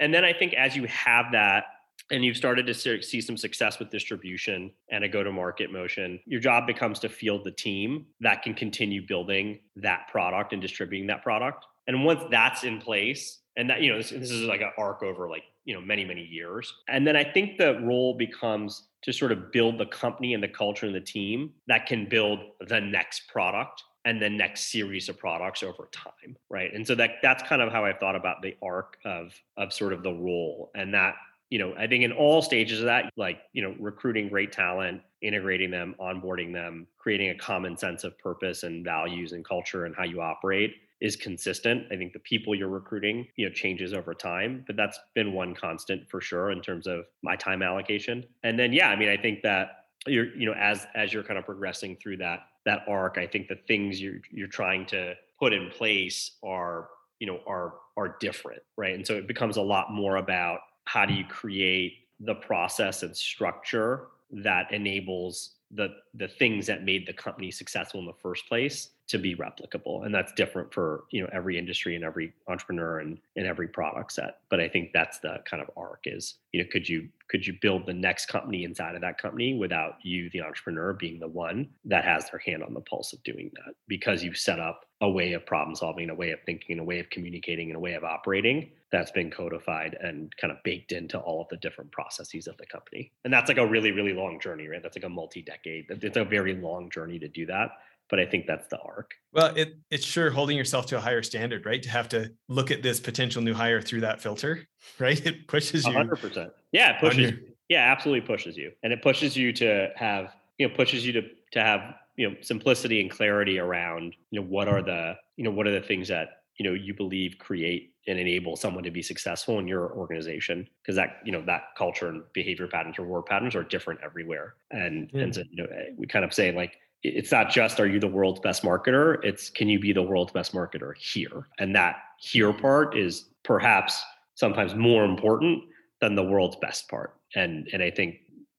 And 0.00 0.12
then 0.12 0.24
i 0.24 0.32
think 0.32 0.54
as 0.54 0.76
you 0.76 0.86
have 0.86 1.26
that 1.32 1.64
and 2.10 2.24
you've 2.24 2.36
started 2.36 2.66
to 2.66 3.02
see 3.02 3.20
some 3.20 3.36
success 3.36 3.78
with 3.78 3.90
distribution 3.90 4.70
and 4.90 5.04
a 5.04 5.08
go 5.08 5.22
to 5.22 5.30
market 5.30 5.70
motion 5.70 6.18
your 6.26 6.40
job 6.40 6.66
becomes 6.66 6.98
to 7.00 7.08
field 7.08 7.44
the 7.44 7.50
team 7.50 8.06
that 8.20 8.42
can 8.42 8.54
continue 8.54 9.06
building 9.06 9.60
that 9.76 10.08
product 10.10 10.52
and 10.52 10.62
distributing 10.62 11.06
that 11.06 11.22
product. 11.22 11.64
And 11.86 12.04
once 12.04 12.22
that's 12.30 12.64
in 12.64 12.80
place 12.80 13.40
and 13.56 13.68
that 13.68 13.82
you 13.82 13.92
know 13.92 13.98
this, 13.98 14.10
this 14.10 14.30
is 14.30 14.42
like 14.42 14.62
an 14.62 14.70
arc 14.78 15.02
over 15.02 15.28
like 15.28 15.44
you 15.66 15.74
know 15.74 15.80
many 15.82 16.04
many 16.04 16.22
years. 16.22 16.72
And 16.88 17.06
then 17.06 17.14
i 17.14 17.24
think 17.24 17.58
the 17.58 17.78
role 17.80 18.16
becomes 18.16 18.88
to 19.02 19.12
sort 19.12 19.32
of 19.32 19.52
build 19.52 19.78
the 19.78 19.86
company 19.86 20.34
and 20.34 20.42
the 20.42 20.48
culture 20.48 20.86
and 20.86 20.94
the 20.94 21.00
team 21.00 21.52
that 21.66 21.86
can 21.86 22.08
build 22.08 22.40
the 22.68 22.80
next 22.80 23.28
product 23.28 23.82
and 24.04 24.20
the 24.20 24.30
next 24.30 24.72
series 24.72 25.08
of 25.08 25.18
products 25.18 25.62
over 25.62 25.88
time 25.92 26.36
right? 26.50 26.72
And 26.74 26.86
so 26.86 26.94
that 26.96 27.12
that's 27.22 27.42
kind 27.42 27.62
of 27.62 27.72
how 27.72 27.84
i 27.84 27.92
thought 27.92 28.16
about 28.16 28.42
the 28.42 28.56
arc 28.62 28.98
of 29.04 29.34
of 29.56 29.72
sort 29.72 29.92
of 29.92 30.02
the 30.02 30.12
role 30.12 30.70
and 30.74 30.92
that 30.94 31.14
you 31.50 31.58
know 31.58 31.74
i 31.78 31.86
think 31.86 32.02
in 32.02 32.12
all 32.12 32.40
stages 32.40 32.80
of 32.80 32.86
that 32.86 33.12
like 33.16 33.40
you 33.52 33.62
know 33.62 33.74
recruiting 33.78 34.28
great 34.28 34.52
talent 34.52 35.02
integrating 35.20 35.70
them 35.70 35.94
onboarding 36.00 36.52
them 36.52 36.86
creating 36.98 37.28
a 37.28 37.34
common 37.34 37.76
sense 37.76 38.04
of 38.04 38.18
purpose 38.18 38.62
and 38.62 38.84
values 38.84 39.32
and 39.32 39.44
culture 39.44 39.84
and 39.84 39.94
how 39.94 40.02
you 40.02 40.20
operate 40.20 40.76
is 41.02 41.16
consistent. 41.16 41.84
I 41.90 41.96
think 41.96 42.12
the 42.12 42.20
people 42.20 42.54
you're 42.54 42.68
recruiting, 42.68 43.26
you 43.34 43.44
know, 43.44 43.52
changes 43.52 43.92
over 43.92 44.14
time, 44.14 44.62
but 44.68 44.76
that's 44.76 44.98
been 45.16 45.32
one 45.32 45.52
constant 45.52 46.08
for 46.08 46.20
sure 46.20 46.52
in 46.52 46.62
terms 46.62 46.86
of 46.86 47.06
my 47.22 47.34
time 47.34 47.60
allocation. 47.60 48.24
And 48.44 48.56
then 48.56 48.72
yeah, 48.72 48.88
I 48.88 48.96
mean, 48.96 49.08
I 49.08 49.16
think 49.16 49.42
that 49.42 49.86
you're, 50.06 50.34
you 50.36 50.46
know, 50.46 50.54
as 50.54 50.86
as 50.94 51.12
you're 51.12 51.24
kind 51.24 51.38
of 51.38 51.44
progressing 51.44 51.96
through 51.96 52.18
that 52.18 52.46
that 52.64 52.84
arc, 52.88 53.18
I 53.18 53.26
think 53.26 53.48
the 53.48 53.58
things 53.66 54.00
you're 54.00 54.20
you're 54.30 54.46
trying 54.46 54.86
to 54.86 55.14
put 55.40 55.52
in 55.52 55.70
place 55.70 56.38
are, 56.44 56.88
you 57.18 57.26
know, 57.26 57.40
are 57.48 57.74
are 57.96 58.16
different, 58.20 58.62
right? 58.76 58.94
And 58.94 59.04
so 59.04 59.14
it 59.14 59.26
becomes 59.26 59.56
a 59.56 59.62
lot 59.62 59.92
more 59.92 60.16
about 60.16 60.60
how 60.84 61.04
do 61.04 61.14
you 61.14 61.24
create 61.24 61.94
the 62.20 62.36
process 62.36 63.02
and 63.02 63.16
structure 63.16 64.06
that 64.30 64.72
enables 64.72 65.56
the 65.72 65.88
the 66.14 66.28
things 66.28 66.66
that 66.66 66.84
made 66.84 67.08
the 67.08 67.12
company 67.12 67.50
successful 67.50 67.98
in 67.98 68.06
the 68.06 68.12
first 68.12 68.46
place 68.46 68.90
to 69.12 69.18
be 69.18 69.36
replicable 69.36 70.06
and 70.06 70.14
that's 70.14 70.32
different 70.32 70.72
for 70.72 71.04
you 71.10 71.20
know 71.20 71.28
every 71.34 71.58
industry 71.58 71.94
and 71.94 72.02
every 72.02 72.32
entrepreneur 72.48 73.00
and 73.00 73.18
in 73.36 73.44
every 73.44 73.68
product 73.68 74.10
set. 74.12 74.38
But 74.48 74.58
i 74.58 74.68
think 74.68 74.90
that's 74.94 75.18
the 75.18 75.36
kind 75.44 75.62
of 75.62 75.70
arc 75.76 76.04
is 76.06 76.36
you 76.52 76.62
know 76.62 76.68
could 76.72 76.88
you 76.88 77.08
could 77.32 77.46
you 77.46 77.54
build 77.62 77.86
the 77.86 77.94
next 77.94 78.26
company 78.26 78.62
inside 78.62 78.94
of 78.94 79.00
that 79.00 79.16
company 79.16 79.56
without 79.58 79.94
you 80.02 80.28
the 80.34 80.42
entrepreneur 80.42 80.92
being 80.92 81.18
the 81.18 81.26
one 81.26 81.66
that 81.86 82.04
has 82.04 82.28
their 82.30 82.38
hand 82.38 82.62
on 82.62 82.74
the 82.74 82.80
pulse 82.82 83.14
of 83.14 83.22
doing 83.22 83.50
that? 83.54 83.74
Because 83.88 84.22
you 84.22 84.34
set 84.34 84.60
up 84.60 84.84
a 85.00 85.10
way 85.10 85.32
of 85.32 85.44
problem 85.46 85.74
solving 85.74 86.10
a 86.10 86.14
way 86.14 86.30
of 86.30 86.40
thinking 86.44 86.78
a 86.78 86.84
way 86.84 87.00
of 87.00 87.08
communicating 87.08 87.70
and 87.70 87.76
a 87.76 87.80
way 87.80 87.94
of 87.94 88.04
operating 88.04 88.70
that's 88.92 89.10
been 89.10 89.30
codified 89.30 89.96
and 90.00 90.36
kind 90.36 90.52
of 90.52 90.62
baked 90.62 90.92
into 90.92 91.18
all 91.18 91.40
of 91.40 91.48
the 91.48 91.56
different 91.56 91.90
processes 91.90 92.46
of 92.46 92.56
the 92.58 92.66
company. 92.66 93.10
And 93.24 93.32
that's 93.32 93.48
like 93.48 93.58
a 93.58 93.66
really 93.66 93.92
really 93.92 94.12
long 94.12 94.38
journey 94.38 94.68
right? 94.68 94.82
That's 94.82 94.96
like 94.96 95.04
a 95.04 95.08
multi-decade. 95.08 95.86
It's 95.88 96.18
a 96.18 96.24
very 96.24 96.54
long 96.54 96.90
journey 96.90 97.18
to 97.18 97.28
do 97.28 97.46
that 97.46 97.70
but 98.10 98.20
I 98.20 98.26
think 98.26 98.46
that's 98.46 98.68
the 98.68 98.78
arc. 98.80 99.12
Well, 99.32 99.54
it, 99.56 99.76
it's 99.90 100.04
sure 100.04 100.30
holding 100.30 100.56
yourself 100.56 100.86
to 100.86 100.96
a 100.98 101.00
higher 101.00 101.22
standard, 101.22 101.64
right? 101.66 101.82
To 101.82 101.90
have 101.90 102.08
to 102.10 102.30
look 102.48 102.70
at 102.70 102.82
this 102.82 103.00
potential 103.00 103.42
new 103.42 103.54
hire 103.54 103.80
through 103.80 104.02
that 104.02 104.20
filter, 104.20 104.66
right? 104.98 105.24
It 105.24 105.48
pushes 105.48 105.86
you. 105.86 105.92
100%. 105.92 106.50
Yeah, 106.72 106.96
it 106.96 107.00
pushes. 107.00 107.30
Your... 107.30 107.40
Yeah, 107.68 107.90
absolutely 107.90 108.26
pushes 108.26 108.56
you, 108.56 108.72
and 108.82 108.92
it 108.92 109.02
pushes 109.02 109.36
you 109.36 109.52
to 109.54 109.90
have 109.96 110.34
you 110.58 110.68
know 110.68 110.74
pushes 110.74 111.06
you 111.06 111.12
to 111.12 111.22
to 111.52 111.62
have 111.62 111.94
you 112.16 112.28
know 112.28 112.36
simplicity 112.40 113.00
and 113.00 113.10
clarity 113.10 113.58
around 113.58 114.14
you 114.30 114.40
know 114.40 114.46
what 114.46 114.68
are 114.68 114.82
the 114.82 115.14
you 115.36 115.44
know 115.44 115.50
what 115.50 115.66
are 115.66 115.72
the 115.72 115.86
things 115.86 116.08
that 116.08 116.42
you 116.58 116.64
know 116.64 116.74
you 116.74 116.94
believe 116.94 117.36
create 117.38 117.94
and 118.08 118.18
enable 118.18 118.56
someone 118.56 118.82
to 118.82 118.90
be 118.90 119.02
successful 119.02 119.58
in 119.58 119.68
your 119.68 119.92
organization 119.92 120.68
because 120.82 120.96
that 120.96 121.20
you 121.24 121.32
know 121.32 121.42
that 121.42 121.62
culture 121.76 122.08
and 122.08 122.22
behavior 122.32 122.66
patterns 122.66 122.98
or 122.98 123.04
work 123.04 123.28
patterns 123.28 123.54
are 123.54 123.64
different 123.64 124.00
everywhere 124.04 124.54
and 124.70 125.10
yeah. 125.12 125.22
and 125.22 125.34
so 125.34 125.42
you 125.50 125.62
know 125.62 125.68
eh, 125.70 125.90
we 125.96 126.06
kind 126.06 126.24
of 126.24 126.32
say 126.32 126.52
like 126.52 126.78
it's 127.02 127.32
not 127.32 127.50
just 127.50 127.80
are 127.80 127.86
you 127.86 127.98
the 127.98 128.08
world's 128.08 128.40
best 128.40 128.62
marketer? 128.62 129.22
It's 129.24 129.50
can 129.50 129.68
you 129.68 129.78
be 129.78 129.92
the 129.92 130.02
world's 130.02 130.32
best 130.32 130.52
marketer 130.52 130.96
here? 130.96 131.48
And 131.58 131.74
that 131.74 131.96
here 132.18 132.52
part 132.52 132.96
is 132.96 133.26
perhaps 133.42 134.02
sometimes 134.34 134.74
more 134.74 135.04
important 135.04 135.64
than 136.00 136.14
the 136.14 136.22
world's 136.22 136.56
best 136.56 136.88
part. 136.88 137.14
And 137.34 137.68
and 137.72 137.82
i 137.82 137.90
think 137.90 138.16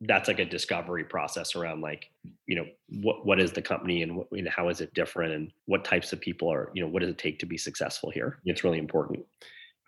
that's 0.08 0.28
like 0.28 0.40
a 0.40 0.46
discovery 0.46 1.04
process 1.04 1.56
around 1.56 1.82
like 1.82 2.10
you 2.46 2.56
know 2.56 2.66
what 3.02 3.26
what 3.26 3.40
is 3.40 3.52
the 3.52 3.62
company 3.62 4.04
and 4.04 4.18
what, 4.18 4.28
you 4.32 4.42
know, 4.42 4.52
how 4.54 4.68
is 4.70 4.82
it 4.82 4.94
different 4.94 5.34
and 5.34 5.52
what 5.66 5.86
types 5.86 6.12
of 6.12 6.20
people 6.20 6.52
are 6.52 6.72
you 6.74 6.84
know 6.84 6.90
what 6.90 7.00
does 7.00 7.10
it 7.10 7.18
take 7.18 7.40
to 7.40 7.46
be 7.46 7.58
successful 7.58 8.10
here? 8.10 8.40
It's 8.46 8.64
really 8.64 8.80
important. 8.80 9.20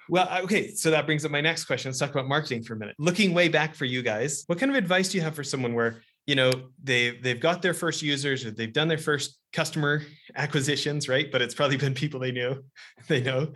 Well, 0.08 0.30
okay, 0.44 0.70
so 0.70 0.92
that 0.92 1.08
brings 1.08 1.26
up 1.26 1.32
my 1.32 1.42
next 1.42 1.66
question. 1.66 1.90
Let's 1.90 1.98
talk 1.98 2.12
about 2.12 2.28
marketing 2.28 2.62
for 2.62 2.76
a 2.76 2.78
minute. 2.78 2.96
Looking 3.00 3.34
way 3.34 3.50
back 3.50 3.74
for 3.74 3.86
you 3.86 4.04
guys, 4.04 4.44
what 4.46 4.60
kind 4.60 4.72
of 4.72 4.78
advice 4.78 5.10
do 5.10 5.18
you 5.18 5.24
have 5.24 5.34
for 5.34 5.44
someone 5.44 5.74
where 5.74 6.04
you 6.26 6.36
know 6.36 6.52
they 6.84 7.18
they've 7.18 7.40
got 7.40 7.62
their 7.62 7.74
first 7.74 8.02
users 8.02 8.46
or 8.46 8.52
they've 8.52 8.74
done 8.74 8.88
their 8.88 8.98
first 8.98 9.38
customer 9.54 10.02
acquisitions, 10.36 11.08
right? 11.08 11.32
But 11.32 11.42
it's 11.42 11.54
probably 11.54 11.78
been 11.78 11.94
people 11.94 12.20
they 12.20 12.32
knew, 12.32 12.64
they 13.08 13.22
know, 13.22 13.54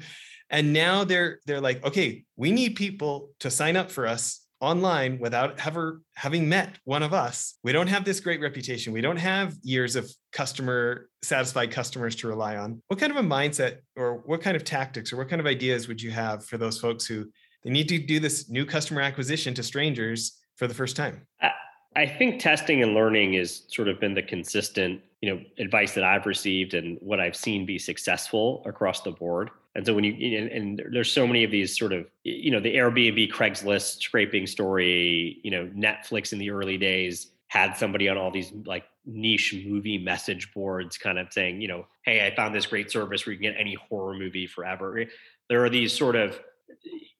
and 0.49 0.73
now 0.73 1.03
they're 1.03 1.39
they're 1.45 1.61
like, 1.61 1.83
okay, 1.85 2.23
we 2.35 2.51
need 2.51 2.75
people 2.75 3.31
to 3.39 3.49
sign 3.49 3.75
up 3.75 3.91
for 3.91 4.07
us 4.07 4.41
online 4.61 5.19
without 5.19 5.65
ever 5.65 6.01
having 6.15 6.49
met 6.49 6.77
one 6.83 7.01
of 7.01 7.13
us. 7.13 7.55
We 7.63 7.71
don't 7.71 7.87
have 7.87 8.03
this 8.03 8.19
great 8.19 8.41
reputation. 8.41 8.91
We 8.91 9.01
don't 9.01 9.17
have 9.17 9.55
years 9.61 9.95
of 9.95 10.11
customer 10.33 11.09
satisfied 11.23 11.71
customers 11.71 12.15
to 12.17 12.27
rely 12.27 12.57
on. 12.57 12.81
What 12.87 12.99
kind 12.99 13.11
of 13.11 13.17
a 13.17 13.27
mindset 13.27 13.77
or 13.95 14.15
what 14.25 14.41
kind 14.41 14.57
of 14.57 14.63
tactics 14.63 15.13
or 15.13 15.17
what 15.17 15.29
kind 15.29 15.39
of 15.39 15.45
ideas 15.45 15.87
would 15.87 16.01
you 16.01 16.11
have 16.11 16.45
for 16.45 16.57
those 16.57 16.79
folks 16.79 17.05
who 17.05 17.25
they 17.63 17.69
need 17.69 17.87
to 17.89 17.99
do 17.99 18.19
this 18.19 18.49
new 18.49 18.65
customer 18.65 19.01
acquisition 19.01 19.53
to 19.53 19.63
strangers 19.63 20.37
for 20.57 20.67
the 20.67 20.73
first 20.73 20.95
time? 20.95 21.25
I 21.99 22.07
think 22.07 22.39
testing 22.39 22.81
and 22.81 22.93
learning 22.93 23.33
has 23.33 23.63
sort 23.67 23.89
of 23.89 23.99
been 23.99 24.13
the 24.13 24.21
consistent, 24.21 25.01
you 25.21 25.29
know, 25.29 25.41
advice 25.57 25.93
that 25.95 26.05
I've 26.05 26.25
received 26.25 26.73
and 26.73 26.97
what 27.01 27.19
I've 27.19 27.35
seen 27.35 27.65
be 27.65 27.77
successful 27.77 28.63
across 28.65 29.01
the 29.01 29.11
board. 29.11 29.49
And 29.75 29.85
so 29.85 29.93
when 29.93 30.05
you 30.05 30.37
and, 30.37 30.49
and, 30.49 30.81
there's 30.93 31.11
so 31.11 31.27
many 31.27 31.43
of 31.43 31.51
these 31.51 31.77
sort 31.77 31.91
of 31.91 32.05
you 32.23 32.51
know 32.51 32.61
the 32.61 32.73
Airbnb 32.73 33.33
Craigslist 33.33 34.01
scraping 34.01 34.47
story, 34.47 35.41
you 35.43 35.51
know 35.51 35.69
Netflix 35.75 36.31
in 36.31 36.39
the 36.39 36.51
early 36.51 36.77
days 36.77 37.31
had 37.47 37.73
somebody 37.73 38.07
on 38.07 38.17
all 38.17 38.31
these 38.31 38.53
like 38.65 38.85
niche 39.05 39.53
movie 39.67 39.97
message 39.97 40.53
boards 40.53 40.97
kind 40.97 41.19
of 41.19 41.27
saying, 41.33 41.59
you 41.61 41.67
know, 41.67 41.85
hey, 42.03 42.25
I 42.25 42.33
found 42.33 42.55
this 42.55 42.65
great 42.65 42.89
service 42.89 43.25
where 43.25 43.33
you 43.33 43.39
can 43.39 43.51
get 43.51 43.59
any 43.59 43.75
horror 43.89 44.13
movie 44.13 44.47
forever. 44.47 45.03
There 45.49 45.65
are 45.65 45.69
these 45.69 45.91
sort 45.91 46.15
of 46.15 46.39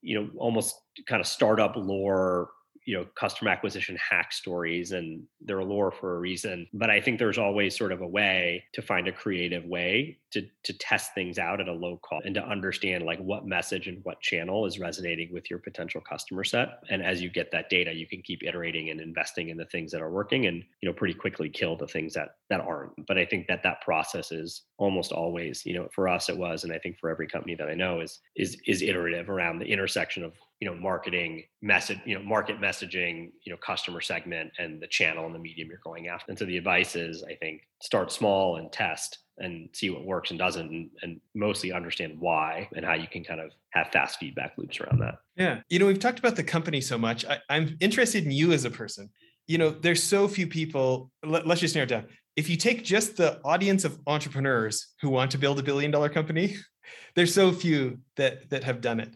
you 0.01 0.19
know 0.19 0.29
almost 0.37 0.79
kind 1.05 1.19
of 1.19 1.27
startup 1.27 1.75
lore 1.75 2.49
you 2.89 2.97
know 2.97 3.05
customer 3.13 3.51
acquisition 3.51 3.95
hack 3.97 4.33
stories 4.33 4.93
and 4.93 5.21
they're 5.41 5.63
lore 5.63 5.91
for 5.91 6.15
a 6.15 6.19
reason 6.19 6.67
but 6.73 6.89
i 6.89 6.99
think 6.99 7.19
there's 7.19 7.37
always 7.37 7.77
sort 7.77 7.91
of 7.91 8.01
a 8.01 8.07
way 8.07 8.63
to 8.73 8.81
find 8.81 9.07
a 9.07 9.11
creative 9.11 9.63
way 9.65 10.17
to 10.31 10.41
to 10.63 10.73
test 10.77 11.13
things 11.15 11.39
out 11.39 11.59
at 11.59 11.67
a 11.67 11.73
low 11.73 11.99
cost 12.03 12.25
and 12.25 12.35
to 12.35 12.45
understand 12.45 13.03
like 13.03 13.19
what 13.19 13.45
message 13.45 13.87
and 13.87 13.99
what 14.03 14.21
channel 14.21 14.65
is 14.65 14.79
resonating 14.79 15.31
with 15.33 15.49
your 15.49 15.59
potential 15.59 16.01
customer 16.01 16.43
set. 16.43 16.83
And 16.89 17.01
as 17.01 17.21
you 17.21 17.29
get 17.29 17.51
that 17.51 17.69
data 17.69 17.93
you 17.93 18.07
can 18.07 18.21
keep 18.21 18.43
iterating 18.43 18.89
and 18.89 19.01
investing 19.01 19.49
in 19.49 19.57
the 19.57 19.65
things 19.65 19.91
that 19.91 20.01
are 20.01 20.11
working 20.11 20.45
and 20.45 20.63
you 20.81 20.89
know 20.89 20.93
pretty 20.93 21.13
quickly 21.13 21.49
kill 21.49 21.75
the 21.75 21.87
things 21.87 22.13
that 22.13 22.29
that 22.49 22.61
aren't. 22.61 22.91
But 23.07 23.17
i 23.17 23.25
think 23.25 23.47
that 23.47 23.63
that 23.63 23.81
process 23.81 24.31
is 24.31 24.63
almost 24.77 25.11
always 25.11 25.65
you 25.65 25.73
know 25.73 25.87
for 25.93 26.07
us 26.07 26.29
it 26.29 26.37
was 26.37 26.63
and 26.63 26.73
i 26.73 26.77
think 26.77 26.97
for 26.99 27.09
every 27.09 27.27
company 27.27 27.55
that 27.55 27.69
i 27.69 27.73
know 27.73 28.01
is 28.01 28.19
is 28.35 28.57
is 28.67 28.81
iterative 28.81 29.29
around 29.29 29.59
the 29.59 29.65
intersection 29.65 30.23
of 30.23 30.33
you 30.59 30.69
know 30.69 30.75
marketing 30.75 31.43
message 31.61 31.99
you 32.05 32.17
know 32.17 32.23
market 32.23 32.59
messaging 32.59 33.31
you 33.43 33.51
know 33.51 33.57
customer 33.57 34.01
segment 34.01 34.51
and 34.59 34.81
the 34.81 34.87
channel 34.87 35.25
and 35.25 35.33
the 35.33 35.39
medium 35.39 35.69
you're 35.69 35.79
going 35.83 36.07
after 36.07 36.25
and 36.29 36.37
so 36.37 36.45
the 36.45 36.57
advice 36.57 36.95
is 36.95 37.23
i 37.23 37.35
think 37.35 37.61
start 37.81 38.11
small 38.11 38.57
and 38.57 38.71
test 38.71 39.19
and 39.39 39.69
see 39.73 39.89
what 39.89 40.05
works 40.05 40.29
and 40.29 40.39
doesn't 40.39 40.69
and, 40.69 40.89
and 41.01 41.21
mostly 41.33 41.71
understand 41.71 42.19
why 42.19 42.69
and 42.75 42.85
how 42.85 42.93
you 42.93 43.07
can 43.07 43.23
kind 43.23 43.39
of 43.39 43.51
have 43.71 43.87
fast 43.91 44.19
feedback 44.19 44.53
loops 44.57 44.79
around 44.79 44.99
that. 44.99 45.15
Yeah. 45.35 45.61
You 45.69 45.79
know 45.79 45.87
we've 45.87 45.99
talked 45.99 46.19
about 46.19 46.35
the 46.35 46.43
company 46.43 46.81
so 46.81 46.97
much 46.97 47.25
I, 47.25 47.39
i'm 47.49 47.77
interested 47.79 48.25
in 48.25 48.31
you 48.31 48.51
as 48.51 48.65
a 48.65 48.69
person. 48.71 49.09
You 49.47 49.57
know 49.57 49.71
there's 49.71 50.03
so 50.03 50.27
few 50.27 50.47
people 50.47 51.11
let, 51.25 51.47
let's 51.47 51.61
just 51.61 51.75
narrow 51.75 51.85
it 51.85 51.89
down. 51.89 52.05
If 52.35 52.49
you 52.49 52.55
take 52.55 52.83
just 52.83 53.17
the 53.17 53.41
audience 53.43 53.83
of 53.83 53.99
entrepreneurs 54.07 54.93
who 55.01 55.09
want 55.09 55.31
to 55.31 55.37
build 55.37 55.59
a 55.59 55.63
billion 55.63 55.91
dollar 55.91 56.09
company 56.09 56.55
there's 57.15 57.33
so 57.33 57.51
few 57.51 57.99
that 58.17 58.49
that 58.49 58.63
have 58.63 58.81
done 58.81 58.99
it 58.99 59.15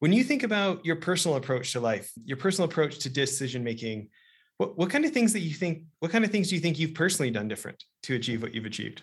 when 0.00 0.12
you 0.12 0.22
think 0.22 0.42
about 0.42 0.84
your 0.84 0.96
personal 0.96 1.36
approach 1.36 1.72
to 1.72 1.80
life, 1.80 2.12
your 2.24 2.36
personal 2.36 2.68
approach 2.68 2.98
to 3.00 3.10
decision 3.10 3.64
making, 3.64 4.08
what, 4.58 4.76
what 4.78 4.90
kind 4.90 5.04
of 5.04 5.12
things 5.12 5.32
that 5.32 5.40
you 5.40 5.54
think, 5.54 5.84
what 6.00 6.10
kind 6.10 6.24
of 6.24 6.30
things 6.30 6.48
do 6.48 6.54
you 6.54 6.60
think 6.60 6.78
you've 6.78 6.94
personally 6.94 7.30
done 7.30 7.48
different 7.48 7.84
to 8.04 8.14
achieve 8.14 8.42
what 8.42 8.54
you've 8.54 8.66
achieved? 8.66 9.02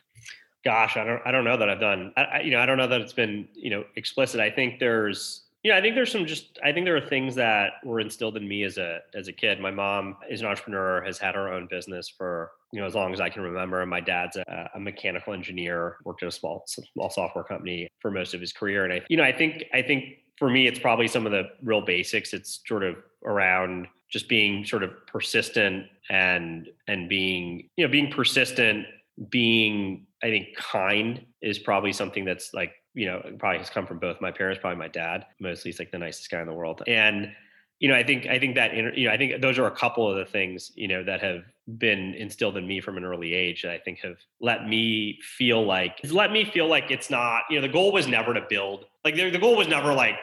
Gosh, 0.64 0.96
I 0.96 1.04
don't, 1.04 1.22
I 1.26 1.32
don't 1.32 1.44
know 1.44 1.58
that 1.58 1.70
I've 1.70 1.80
done, 1.80 2.14
I, 2.16 2.42
you 2.42 2.52
know, 2.52 2.60
I 2.60 2.66
don't 2.66 2.78
know 2.78 2.88
that 2.88 3.02
it's 3.02 3.14
been, 3.14 3.48
you 3.54 3.70
know, 3.70 3.84
explicit. 3.96 4.40
I 4.40 4.50
think 4.50 4.80
there's, 4.80 5.42
you 5.62 5.72
know, 5.72 5.78
I 5.78 5.82
think 5.82 5.96
there's 5.96 6.12
some 6.12 6.26
just, 6.26 6.58
I 6.64 6.72
think 6.72 6.86
there 6.86 6.96
are 6.96 7.02
things 7.02 7.36
that 7.36 7.74
were 7.84 8.00
instilled 8.00 8.38
in 8.38 8.48
me 8.48 8.64
as 8.64 8.78
a, 8.78 9.00
as 9.14 9.28
a 9.28 9.34
kid. 9.34 9.60
My 9.60 9.72
mom 9.72 10.18
is 10.30 10.42
an 10.42 10.48
entrepreneur, 10.48 11.04
has 11.04 11.18
had 11.18 11.36
her 11.36 11.52
own 11.52 11.68
business 11.70 12.08
for, 12.10 12.52
you 12.72 12.80
know, 12.80 12.86
as 12.86 12.96
long 12.96 13.14
as 13.14 13.20
I 13.20 13.30
can 13.30 13.44
remember. 13.44 13.82
And 13.82 13.90
my 13.90 14.00
dad's 14.00 14.38
a, 14.38 14.70
a 14.76 14.80
mechanical 14.80 15.34
engineer, 15.34 15.98
worked 16.06 16.24
at 16.24 16.30
a 16.30 16.32
small, 16.32 16.66
small 16.66 17.10
software 17.10 17.44
company 17.44 17.88
for 18.00 18.12
most 18.12 18.34
of 18.34 18.42
his 18.42 18.52
career. 18.52 18.84
And 18.86 18.94
I, 18.94 19.02
you 19.10 19.18
know, 19.18 19.24
I 19.24 19.32
think, 19.32 19.66
I 19.74 19.82
think 19.82 20.06
for 20.44 20.50
me, 20.50 20.68
it's 20.68 20.78
probably 20.78 21.08
some 21.08 21.26
of 21.26 21.32
the 21.32 21.44
real 21.64 21.80
basics. 21.80 22.34
It's 22.34 22.60
sort 22.68 22.84
of 22.84 22.98
around 23.24 23.88
just 24.10 24.28
being 24.28 24.66
sort 24.66 24.84
of 24.84 24.92
persistent 25.08 25.86
and 26.10 26.68
and 26.90 27.08
being 27.08 27.70
you 27.78 27.86
know 27.86 27.90
being 27.90 28.12
persistent, 28.12 28.86
being 29.30 30.06
I 30.22 30.28
think 30.28 30.54
kind 30.58 31.26
is 31.42 31.60
probably 31.60 31.94
something 31.94 32.26
that's 32.26 32.54
like 32.54 32.74
you 32.94 33.06
know 33.06 33.22
probably 33.40 33.60
has 33.60 33.70
come 33.70 33.88
from 33.88 34.00
both 34.00 34.20
my 34.20 34.32
parents, 34.32 34.60
probably 34.60 34.80
my 34.80 34.90
dad. 34.90 35.28
Mostly, 35.40 35.72
he's 35.72 35.80
like 35.80 35.92
the 35.92 35.98
nicest 35.98 36.30
guy 36.30 36.42
in 36.42 36.48
the 36.48 36.54
world, 36.54 36.84
and 36.88 37.32
you 37.80 37.88
know 37.88 37.96
I 37.96 38.04
think 38.04 38.26
I 38.26 38.38
think 38.38 38.56
that 38.56 38.76
you 38.76 39.06
know 39.06 39.12
I 39.12 39.18
think 39.18 39.42
those 39.42 39.58
are 39.58 39.68
a 39.68 39.72
couple 39.72 40.12
of 40.12 40.18
the 40.18 40.26
things 40.26 40.74
you 40.76 40.90
know 40.90 41.06
that 41.06 41.22
have 41.22 41.44
been 41.78 42.16
instilled 42.16 42.58
in 42.58 42.68
me 42.68 42.82
from 42.82 42.98
an 42.98 43.06
early 43.06 43.34
age 43.34 43.62
that 43.62 43.72
I 43.72 43.78
think 43.78 44.00
have 44.00 44.18
let 44.42 44.68
me 44.68 45.20
feel 45.22 45.66
like 45.66 46.02
let 46.12 46.34
me 46.34 46.44
feel 46.44 46.68
like 46.68 46.92
it's 46.92 47.10
not 47.10 47.44
you 47.50 47.56
know 47.56 47.62
the 47.62 47.72
goal 47.72 47.94
was 47.94 48.10
never 48.10 48.34
to 48.34 48.46
build 48.50 48.88
like 49.06 49.16
the, 49.16 49.30
the 49.30 49.40
goal 49.40 49.56
was 49.56 49.70
never 49.70 49.94
like 49.94 50.18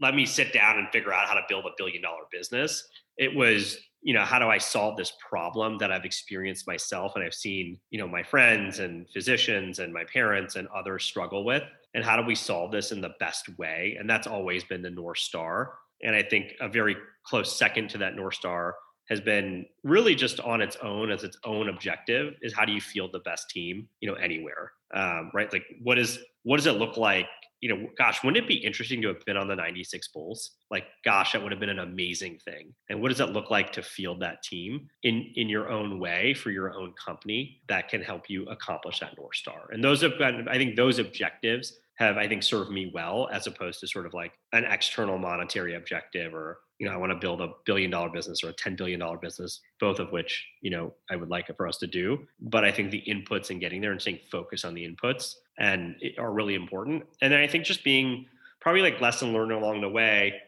let 0.00 0.14
me 0.14 0.24
sit 0.26 0.52
down 0.52 0.78
and 0.78 0.88
figure 0.88 1.12
out 1.12 1.28
how 1.28 1.34
to 1.34 1.42
build 1.48 1.66
a 1.66 1.70
billion 1.76 2.02
dollar 2.02 2.22
business. 2.32 2.88
It 3.16 3.34
was 3.34 3.78
you 4.02 4.14
know 4.14 4.24
how 4.24 4.38
do 4.38 4.46
i 4.46 4.56
solve 4.56 4.96
this 4.96 5.12
problem 5.28 5.76
that 5.76 5.92
i've 5.92 6.06
experienced 6.06 6.66
myself 6.66 7.12
and 7.16 7.22
i've 7.22 7.34
seen 7.34 7.78
you 7.90 7.98
know 7.98 8.08
my 8.08 8.22
friends 8.22 8.78
and 8.78 9.06
physicians 9.10 9.78
and 9.78 9.92
my 9.92 10.04
parents 10.04 10.56
and 10.56 10.68
others 10.68 11.04
struggle 11.04 11.44
with? 11.44 11.62
And 11.92 12.04
how 12.04 12.16
do 12.16 12.22
we 12.22 12.34
solve 12.34 12.70
this 12.70 12.92
in 12.92 13.00
the 13.00 13.14
best 13.18 13.58
way? 13.58 13.96
And 13.98 14.08
that's 14.08 14.28
always 14.28 14.62
been 14.62 14.80
the 14.80 14.90
north 14.90 15.18
star. 15.18 15.74
And 16.02 16.14
i 16.16 16.22
think 16.22 16.54
a 16.60 16.68
very 16.68 16.96
close 17.24 17.58
second 17.58 17.90
to 17.90 17.98
that 17.98 18.16
north 18.16 18.34
star 18.34 18.76
has 19.10 19.20
been 19.20 19.66
really 19.82 20.14
just 20.14 20.38
on 20.40 20.62
its 20.62 20.76
own 20.76 21.10
as 21.10 21.24
its 21.24 21.36
own 21.44 21.68
objective 21.68 22.34
is 22.42 22.54
how 22.54 22.64
do 22.64 22.72
you 22.72 22.80
field 22.80 23.10
the 23.12 23.18
best 23.18 23.50
team 23.50 23.88
you 24.00 24.08
know 24.08 24.14
anywhere? 24.14 24.72
Um, 24.94 25.30
right? 25.34 25.52
Like 25.52 25.64
what 25.82 25.98
is 25.98 26.18
what 26.44 26.56
does 26.56 26.66
it 26.66 26.76
look 26.78 26.96
like 26.96 27.26
you 27.60 27.68
know, 27.68 27.88
gosh, 27.96 28.24
wouldn't 28.24 28.42
it 28.42 28.48
be 28.48 28.54
interesting 28.54 29.02
to 29.02 29.08
have 29.08 29.24
been 29.26 29.36
on 29.36 29.48
the 29.48 29.54
96 29.54 30.08
Bulls? 30.08 30.52
Like, 30.70 30.84
gosh, 31.04 31.32
that 31.32 31.42
would 31.42 31.52
have 31.52 31.60
been 31.60 31.68
an 31.68 31.80
amazing 31.80 32.38
thing. 32.44 32.74
And 32.88 33.02
what 33.02 33.08
does 33.08 33.20
it 33.20 33.30
look 33.30 33.50
like 33.50 33.72
to 33.72 33.82
field 33.82 34.20
that 34.20 34.42
team 34.42 34.88
in 35.02 35.30
in 35.36 35.48
your 35.48 35.68
own 35.68 35.98
way 35.98 36.34
for 36.34 36.50
your 36.50 36.74
own 36.74 36.94
company 36.94 37.60
that 37.68 37.88
can 37.88 38.02
help 38.02 38.30
you 38.30 38.46
accomplish 38.46 39.00
that 39.00 39.16
North 39.18 39.36
Star? 39.36 39.68
And 39.70 39.84
those 39.84 40.00
have 40.00 40.16
been, 40.18 40.48
I 40.48 40.56
think 40.56 40.76
those 40.76 40.98
objectives 40.98 41.78
have, 41.96 42.16
I 42.16 42.26
think, 42.26 42.42
served 42.42 42.70
me 42.70 42.90
well 42.94 43.28
as 43.30 43.46
opposed 43.46 43.80
to 43.80 43.86
sort 43.86 44.06
of 44.06 44.14
like 44.14 44.32
an 44.52 44.64
external 44.64 45.18
monetary 45.18 45.74
objective 45.74 46.34
or, 46.34 46.60
you 46.80 46.86
know, 46.86 46.94
I 46.94 46.96
want 46.96 47.12
to 47.12 47.18
build 47.18 47.42
a 47.42 47.52
billion 47.66 47.90
dollar 47.90 48.08
business 48.08 48.42
or 48.42 48.48
a 48.48 48.54
$10 48.54 48.74
billion 48.74 49.02
business, 49.20 49.60
both 49.78 49.98
of 49.98 50.10
which, 50.12 50.46
you 50.62 50.70
know, 50.70 50.94
I 51.10 51.16
would 51.16 51.28
like 51.28 51.54
for 51.54 51.68
us 51.68 51.76
to 51.76 51.86
do. 51.86 52.26
But 52.40 52.64
I 52.64 52.72
think 52.72 52.90
the 52.90 53.04
inputs 53.06 53.50
and 53.50 53.60
getting 53.60 53.82
there 53.82 53.92
and 53.92 54.00
staying 54.00 54.20
focused 54.32 54.64
on 54.64 54.72
the 54.72 54.88
inputs 54.88 55.34
and 55.58 55.94
are 56.18 56.32
really 56.32 56.54
important. 56.54 57.04
And 57.20 57.30
then 57.30 57.40
I 57.40 57.46
think 57.46 57.64
just 57.64 57.84
being 57.84 58.24
probably 58.60 58.80
like 58.80 58.98
lesson 58.98 59.34
learned 59.34 59.52
along 59.52 59.82
the 59.82 59.90
way 59.90 60.40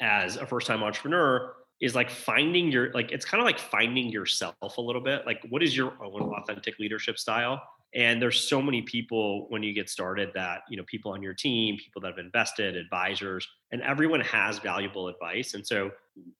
as 0.00 0.36
a 0.36 0.44
first 0.44 0.66
time 0.66 0.82
entrepreneur 0.82 1.54
is 1.80 1.94
like 1.94 2.10
finding 2.10 2.72
your 2.72 2.90
like 2.92 3.12
it's 3.12 3.24
kind 3.24 3.40
of 3.40 3.44
like 3.44 3.58
finding 3.58 4.08
yourself 4.08 4.56
a 4.78 4.80
little 4.80 5.02
bit 5.02 5.26
like 5.26 5.40
what 5.50 5.62
is 5.62 5.76
your 5.76 5.92
own 6.02 6.34
authentic 6.34 6.78
leadership 6.78 7.18
style 7.18 7.62
and 7.96 8.20
there's 8.20 8.38
so 8.38 8.60
many 8.60 8.82
people 8.82 9.46
when 9.48 9.62
you 9.62 9.72
get 9.72 9.88
started 9.88 10.30
that 10.34 10.60
you 10.68 10.76
know 10.76 10.84
people 10.86 11.10
on 11.12 11.22
your 11.22 11.34
team 11.34 11.76
people 11.76 12.00
that 12.02 12.08
have 12.08 12.18
invested 12.18 12.76
advisors 12.76 13.48
and 13.72 13.82
everyone 13.82 14.20
has 14.20 14.58
valuable 14.58 15.08
advice. 15.08 15.54
And 15.54 15.66
so 15.66 15.90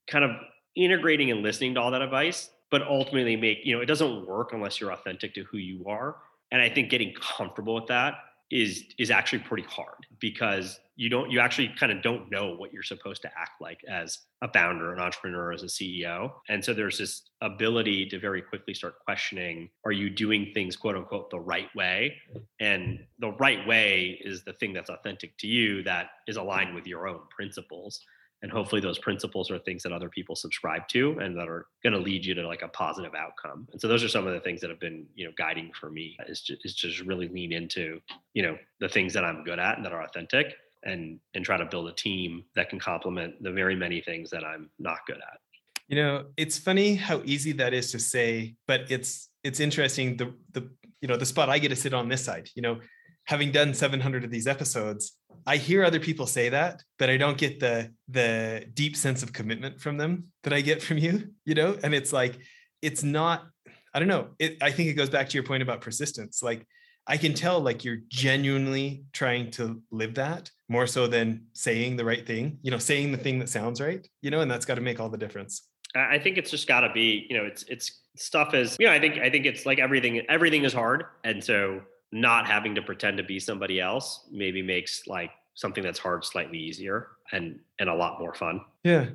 kind 0.07 0.25
of 0.25 0.33
integrating 0.77 1.31
and 1.31 1.43
listening 1.43 1.75
to 1.75 1.81
all 1.81 1.91
that 1.91 2.03
advice 2.03 2.51
but 2.71 2.83
ultimately 2.83 3.37
make 3.37 3.59
you 3.65 3.75
know 3.75 3.81
it 3.81 3.87
doesn't 3.87 4.27
work 4.27 4.53
unless 4.53 4.81
you're 4.81 4.93
authentic 4.93 5.35
to 5.35 5.45
who 5.45 5.59
you 5.59 5.85
are. 5.87 6.17
And 6.53 6.63
I 6.63 6.69
think 6.69 6.91
getting 6.91 7.13
comfortable 7.15 7.75
with 7.75 7.87
that 7.87 8.15
is 8.51 8.85
is 8.99 9.11
actually 9.11 9.41
pretty 9.41 9.65
hard 9.65 10.07
because 10.21 10.79
you 10.95 11.11
don't 11.11 11.31
you 11.31 11.41
actually 11.41 11.69
kind 11.79 11.91
of 11.91 12.03
don't 12.03 12.31
know 12.31 12.55
what 12.55 12.73
you're 12.73 12.83
supposed 12.83 13.23
to 13.23 13.29
act 13.37 13.61
like 13.61 13.81
as 13.89 14.21
a 14.43 14.49
founder 14.53 14.93
an 14.93 15.01
entrepreneur 15.01 15.53
as 15.53 15.63
a 15.63 15.67
ceo 15.67 16.31
and 16.49 16.65
so 16.65 16.73
there's 16.73 16.99
this 16.99 17.23
ability 17.43 18.07
to 18.07 18.19
very 18.19 18.41
quickly 18.41 18.73
start 18.73 18.95
questioning 19.05 19.69
are 19.85 19.93
you 19.93 20.09
doing 20.09 20.51
things 20.55 20.77
quote 20.77 20.97
unquote 20.97 21.31
the 21.31 21.39
right 21.39 21.75
way? 21.75 22.17
And 22.61 23.05
the 23.19 23.33
right 23.33 23.67
way 23.67 24.19
is 24.23 24.45
the 24.45 24.53
thing 24.53 24.73
that's 24.73 24.91
authentic 24.91 25.37
to 25.39 25.47
you 25.47 25.83
that 25.85 26.11
is 26.27 26.37
aligned 26.37 26.75
with 26.75 26.87
your 26.87 27.07
own 27.07 27.21
principles 27.31 28.01
and 28.47 28.53
hopefully 28.53 28.81
those 28.81 29.01
principles 29.01 29.51
are 29.51 29.59
things 29.59 29.83
that 29.83 29.91
other 29.91 30.09
people 30.09 30.37
subscribe 30.37 30.87
to 30.87 31.19
and 31.19 31.37
that 31.37 31.49
are 31.49 31.67
going 31.83 31.93
to 31.93 31.99
lead 31.99 32.25
you 32.25 32.33
to 32.33 32.47
like 32.47 32.63
a 32.63 32.69
positive 32.69 33.13
outcome. 33.13 33.67
And 33.73 33.81
so 33.81 33.89
those 33.89 34.05
are 34.05 34.09
some 34.09 34.25
of 34.25 34.35
the 34.35 34.39
things 34.39 34.61
that 34.61 34.71
have 34.71 34.79
been 34.79 35.05
you 35.17 35.25
know 35.25 35.33
guiding 35.37 35.73
for 35.73 35.91
me 35.91 36.17
is 36.29 36.43
just, 36.43 36.65
is 36.65 36.73
just 36.77 37.01
really 37.01 37.27
lean 37.27 37.53
into 37.53 38.01
you 38.35 38.45
know 38.45 38.57
the 38.79 38.89
things 38.89 39.13
that 39.15 39.25
i'm 39.25 39.43
good 39.43 39.59
at 39.59 39.77
and 39.77 39.85
that 39.85 39.93
are 39.93 40.05
authentic 40.05 40.55
and 40.85 41.19
and 41.35 41.45
try 41.45 41.57
to 41.57 41.65
build 41.65 41.89
a 41.89 41.93
team 41.93 42.45
that 42.55 42.69
can 42.69 42.79
complement 42.79 43.43
the 43.43 43.51
very 43.51 43.75
many 43.75 44.01
things 44.01 44.31
that 44.31 44.45
i'm 44.45 44.71
not 44.79 44.99
good 45.09 45.17
at. 45.17 45.41
You 45.89 45.97
know 45.97 46.27
it's 46.37 46.57
funny 46.57 46.95
how 46.95 47.23
easy 47.25 47.51
that 47.55 47.75
is 47.75 47.91
to 47.91 47.99
say 47.99 48.55
but 48.69 48.83
it's 48.93 49.29
it's 49.43 49.59
interesting 49.59 50.17
the 50.17 50.33
the 50.53 50.71
you 51.01 51.09
know 51.09 51.17
the 51.17 51.27
spot 51.27 51.49
i 51.49 51.59
get 51.59 51.71
to 51.71 51.77
sit 51.77 51.95
on 51.95 52.09
this 52.09 52.25
side 52.25 52.49
you 52.55 52.63
know 52.63 52.79
having 53.27 53.53
done 53.53 53.75
700 53.75 54.25
of 54.25 54.31
these 54.31 54.47
episodes 54.47 55.17
I 55.47 55.59
hear 55.59 55.85
other 55.85 56.01
people 56.01 56.27
say 56.27 56.49
that, 56.49 56.83
but 56.99 57.09
I 57.09 57.17
don't 57.17 57.39
get 57.39 57.61
the 57.61 57.93
the 58.09 58.67
deep 58.75 58.97
sense 58.97 59.23
of 59.23 59.33
commitment 59.33 59.81
from 59.81 59.97
them 59.97 60.33
that 60.43 60.53
I 60.53 60.61
get 60.61 60.83
from 60.83 60.99
you, 60.99 61.31
you 61.45 61.55
know? 61.55 61.79
And 61.83 61.95
it's 61.95 62.13
like 62.13 62.39
it's 62.83 63.05
not 63.05 63.47
I 63.95 64.01
don't 64.01 64.09
know. 64.09 64.29
It 64.39 64.59
I 64.61 64.73
think 64.73 64.89
it 64.89 64.95
goes 64.95 65.09
back 65.09 65.29
to 65.29 65.35
your 65.35 65.45
point 65.45 65.63
about 65.63 65.81
persistence. 65.81 66.43
Like 66.43 66.67
I 67.07 67.17
can 67.17 67.33
tell 67.33 67.61
like 67.61 67.85
you're 67.85 68.01
genuinely 68.09 69.05
trying 69.13 69.53
to 69.53 69.81
live 69.93 70.15
that 70.15 70.51
more 70.69 70.89
so 70.89 71.07
than 71.07 71.47
saying 71.53 71.97
the 71.97 72.05
right 72.05 72.27
thing, 72.27 72.59
you 72.63 72.73
know, 72.73 72.79
saying 72.79 73.13
the 73.13 73.19
thing 73.19 73.39
that 73.39 73.49
sounds 73.49 73.81
right, 73.81 74.07
you 74.23 74.31
know, 74.31 74.41
and 74.41 74.51
that's 74.51 74.67
got 74.67 74.75
to 74.75 74.81
make 74.81 74.99
all 74.99 75.09
the 75.09 75.17
difference. 75.17 75.63
I 75.95 76.19
think 76.19 76.37
it's 76.37 76.51
just 76.51 76.67
got 76.67 76.81
to 76.81 76.93
be, 76.93 77.25
you 77.31 77.39
know, 77.39 77.45
it's 77.45 77.63
it's 77.65 78.01
stuff 78.17 78.53
is, 78.53 78.77
you 78.81 78.87
know, 78.87 78.93
I 78.93 78.99
think 78.99 79.19
I 79.19 79.31
think 79.31 79.47
it's 79.47 79.65
like 79.65 79.79
everything 79.79 80.23
everything 80.29 80.65
is 80.65 80.73
hard 80.73 81.05
and 81.23 81.43
so 81.43 81.83
not 82.21 82.47
having 82.47 82.75
to 82.75 82.83
pretend 82.83 83.19
to 83.19 83.23
be 83.23 83.39
somebody 83.39 83.81
else 83.81 84.27
maybe 84.31 84.63
makes 84.63 85.07
like 85.07 85.31
something 85.55 85.83
that's 85.85 85.99
hard 85.99 86.25
slightly 86.25 86.59
easier 86.59 87.09
and 87.33 87.59
and 87.79 87.89
a 87.89 87.95
lot 87.95 88.19
more 88.19 88.35
fun. 88.35 88.61
Yeah. 88.85 89.07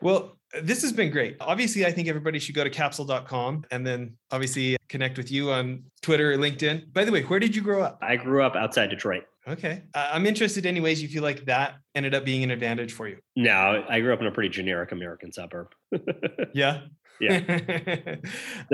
Well, 0.00 0.36
this 0.62 0.82
has 0.82 0.92
been 0.92 1.10
great. 1.10 1.36
Obviously, 1.40 1.86
I 1.86 1.92
think 1.92 2.08
everybody 2.08 2.38
should 2.38 2.54
go 2.54 2.64
to 2.64 2.70
capsule.com 2.70 3.64
and 3.70 3.86
then 3.86 4.16
obviously 4.30 4.76
connect 4.88 5.16
with 5.16 5.30
you 5.30 5.50
on 5.52 5.84
Twitter 6.02 6.32
or 6.32 6.36
LinkedIn. 6.36 6.92
By 6.92 7.04
the 7.04 7.12
way, 7.12 7.22
where 7.22 7.38
did 7.38 7.54
you 7.54 7.62
grow 7.62 7.82
up? 7.82 7.98
I 8.02 8.16
grew 8.16 8.42
up 8.42 8.56
outside 8.56 8.90
Detroit. 8.90 9.24
Okay. 9.46 9.82
Uh, 9.94 10.10
I'm 10.12 10.26
interested, 10.26 10.66
anyways, 10.66 11.02
you 11.02 11.08
feel 11.08 11.22
like 11.22 11.44
that 11.46 11.76
ended 11.94 12.14
up 12.14 12.24
being 12.24 12.44
an 12.44 12.50
advantage 12.50 12.92
for 12.92 13.08
you. 13.08 13.18
No, 13.34 13.84
I 13.88 14.00
grew 14.00 14.12
up 14.12 14.20
in 14.20 14.26
a 14.26 14.30
pretty 14.30 14.50
generic 14.50 14.92
American 14.92 15.32
suburb. 15.32 15.68
yeah. 16.52 16.82
Yeah. 17.20 17.40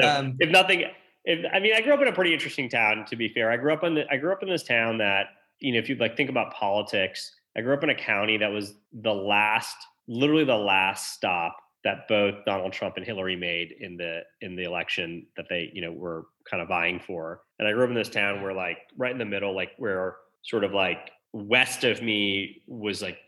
so, 0.00 0.08
um, 0.08 0.36
if 0.40 0.50
nothing, 0.50 0.84
if, 1.28 1.44
I 1.52 1.60
mean, 1.60 1.74
I 1.74 1.80
grew 1.80 1.92
up 1.92 2.00
in 2.00 2.08
a 2.08 2.12
pretty 2.12 2.32
interesting 2.32 2.68
town. 2.68 3.04
To 3.08 3.16
be 3.16 3.28
fair, 3.28 3.50
I 3.50 3.56
grew 3.56 3.72
up 3.72 3.84
in 3.84 3.94
the, 3.94 4.04
I 4.10 4.16
grew 4.16 4.32
up 4.32 4.42
in 4.42 4.48
this 4.48 4.64
town 4.64 4.98
that 4.98 5.26
you 5.60 5.72
know, 5.72 5.78
if 5.78 5.88
you 5.88 5.96
like 5.96 6.16
think 6.16 6.30
about 6.30 6.54
politics, 6.54 7.34
I 7.56 7.60
grew 7.60 7.74
up 7.74 7.82
in 7.82 7.90
a 7.90 7.94
county 7.94 8.36
that 8.38 8.50
was 8.50 8.74
the 8.92 9.12
last, 9.12 9.76
literally 10.06 10.44
the 10.44 10.56
last 10.56 11.12
stop 11.12 11.56
that 11.84 12.08
both 12.08 12.34
Donald 12.44 12.72
Trump 12.72 12.96
and 12.96 13.06
Hillary 13.06 13.36
made 13.36 13.74
in 13.80 13.96
the 13.96 14.22
in 14.40 14.56
the 14.56 14.64
election 14.64 15.26
that 15.36 15.46
they, 15.48 15.70
you 15.72 15.80
know, 15.80 15.92
were 15.92 16.26
kind 16.48 16.62
of 16.62 16.68
vying 16.68 17.00
for. 17.00 17.42
And 17.58 17.68
I 17.68 17.72
grew 17.72 17.84
up 17.84 17.90
in 17.90 17.94
this 17.94 18.08
town 18.08 18.42
where 18.42 18.52
like 18.52 18.78
right 18.96 19.12
in 19.12 19.18
the 19.18 19.24
middle, 19.24 19.54
like 19.54 19.72
where 19.78 20.16
sort 20.42 20.64
of 20.64 20.72
like 20.72 21.10
west 21.32 21.84
of 21.84 22.02
me 22.02 22.62
was 22.66 23.02
like 23.02 23.18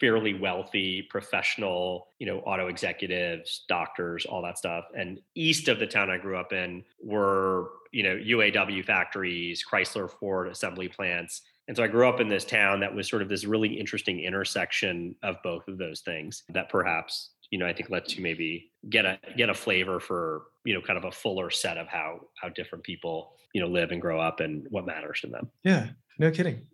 fairly 0.00 0.34
wealthy 0.34 1.02
professional, 1.02 2.08
you 2.18 2.26
know, 2.26 2.38
auto 2.40 2.68
executives, 2.68 3.64
doctors, 3.68 4.24
all 4.26 4.42
that 4.42 4.58
stuff. 4.58 4.84
And 4.96 5.20
east 5.34 5.68
of 5.68 5.78
the 5.78 5.86
town 5.86 6.10
I 6.10 6.18
grew 6.18 6.38
up 6.38 6.52
in 6.52 6.84
were, 7.02 7.70
you 7.92 8.02
know, 8.02 8.16
UAW 8.16 8.84
factories, 8.84 9.64
Chrysler 9.70 10.10
Ford 10.10 10.48
assembly 10.48 10.88
plants, 10.88 11.42
and 11.68 11.76
so 11.76 11.84
I 11.84 11.86
grew 11.86 12.08
up 12.08 12.18
in 12.18 12.28
this 12.28 12.46
town 12.46 12.80
that 12.80 12.94
was 12.94 13.08
sort 13.08 13.20
of 13.20 13.28
this 13.28 13.44
really 13.44 13.68
interesting 13.68 14.20
intersection 14.20 15.14
of 15.22 15.36
both 15.44 15.68
of 15.68 15.76
those 15.76 16.00
things 16.00 16.42
that 16.48 16.70
perhaps, 16.70 17.32
you 17.50 17.58
know, 17.58 17.66
I 17.66 17.74
think 17.74 17.90
lets 17.90 18.16
you 18.16 18.22
maybe 18.22 18.72
get 18.88 19.04
a 19.04 19.18
get 19.36 19.50
a 19.50 19.54
flavor 19.54 20.00
for, 20.00 20.44
you 20.64 20.72
know, 20.72 20.80
kind 20.80 20.98
of 20.98 21.04
a 21.04 21.12
fuller 21.12 21.50
set 21.50 21.76
of 21.76 21.86
how 21.86 22.20
how 22.40 22.48
different 22.48 22.84
people, 22.84 23.34
you 23.52 23.60
know, 23.60 23.68
live 23.68 23.92
and 23.92 24.00
grow 24.00 24.18
up 24.18 24.40
and 24.40 24.66
what 24.70 24.86
matters 24.86 25.20
to 25.20 25.26
them. 25.26 25.50
Yeah, 25.62 25.88
no 26.18 26.30
kidding. 26.30 26.66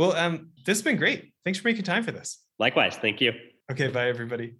Well, 0.00 0.16
um, 0.16 0.52
this 0.64 0.78
has 0.78 0.82
been 0.82 0.96
great. 0.96 1.34
Thanks 1.44 1.58
for 1.58 1.68
making 1.68 1.82
time 1.82 2.02
for 2.02 2.10
this. 2.10 2.38
Likewise. 2.58 2.96
Thank 2.96 3.20
you. 3.20 3.34
Okay, 3.70 3.88
bye 3.88 4.08
everybody. 4.08 4.54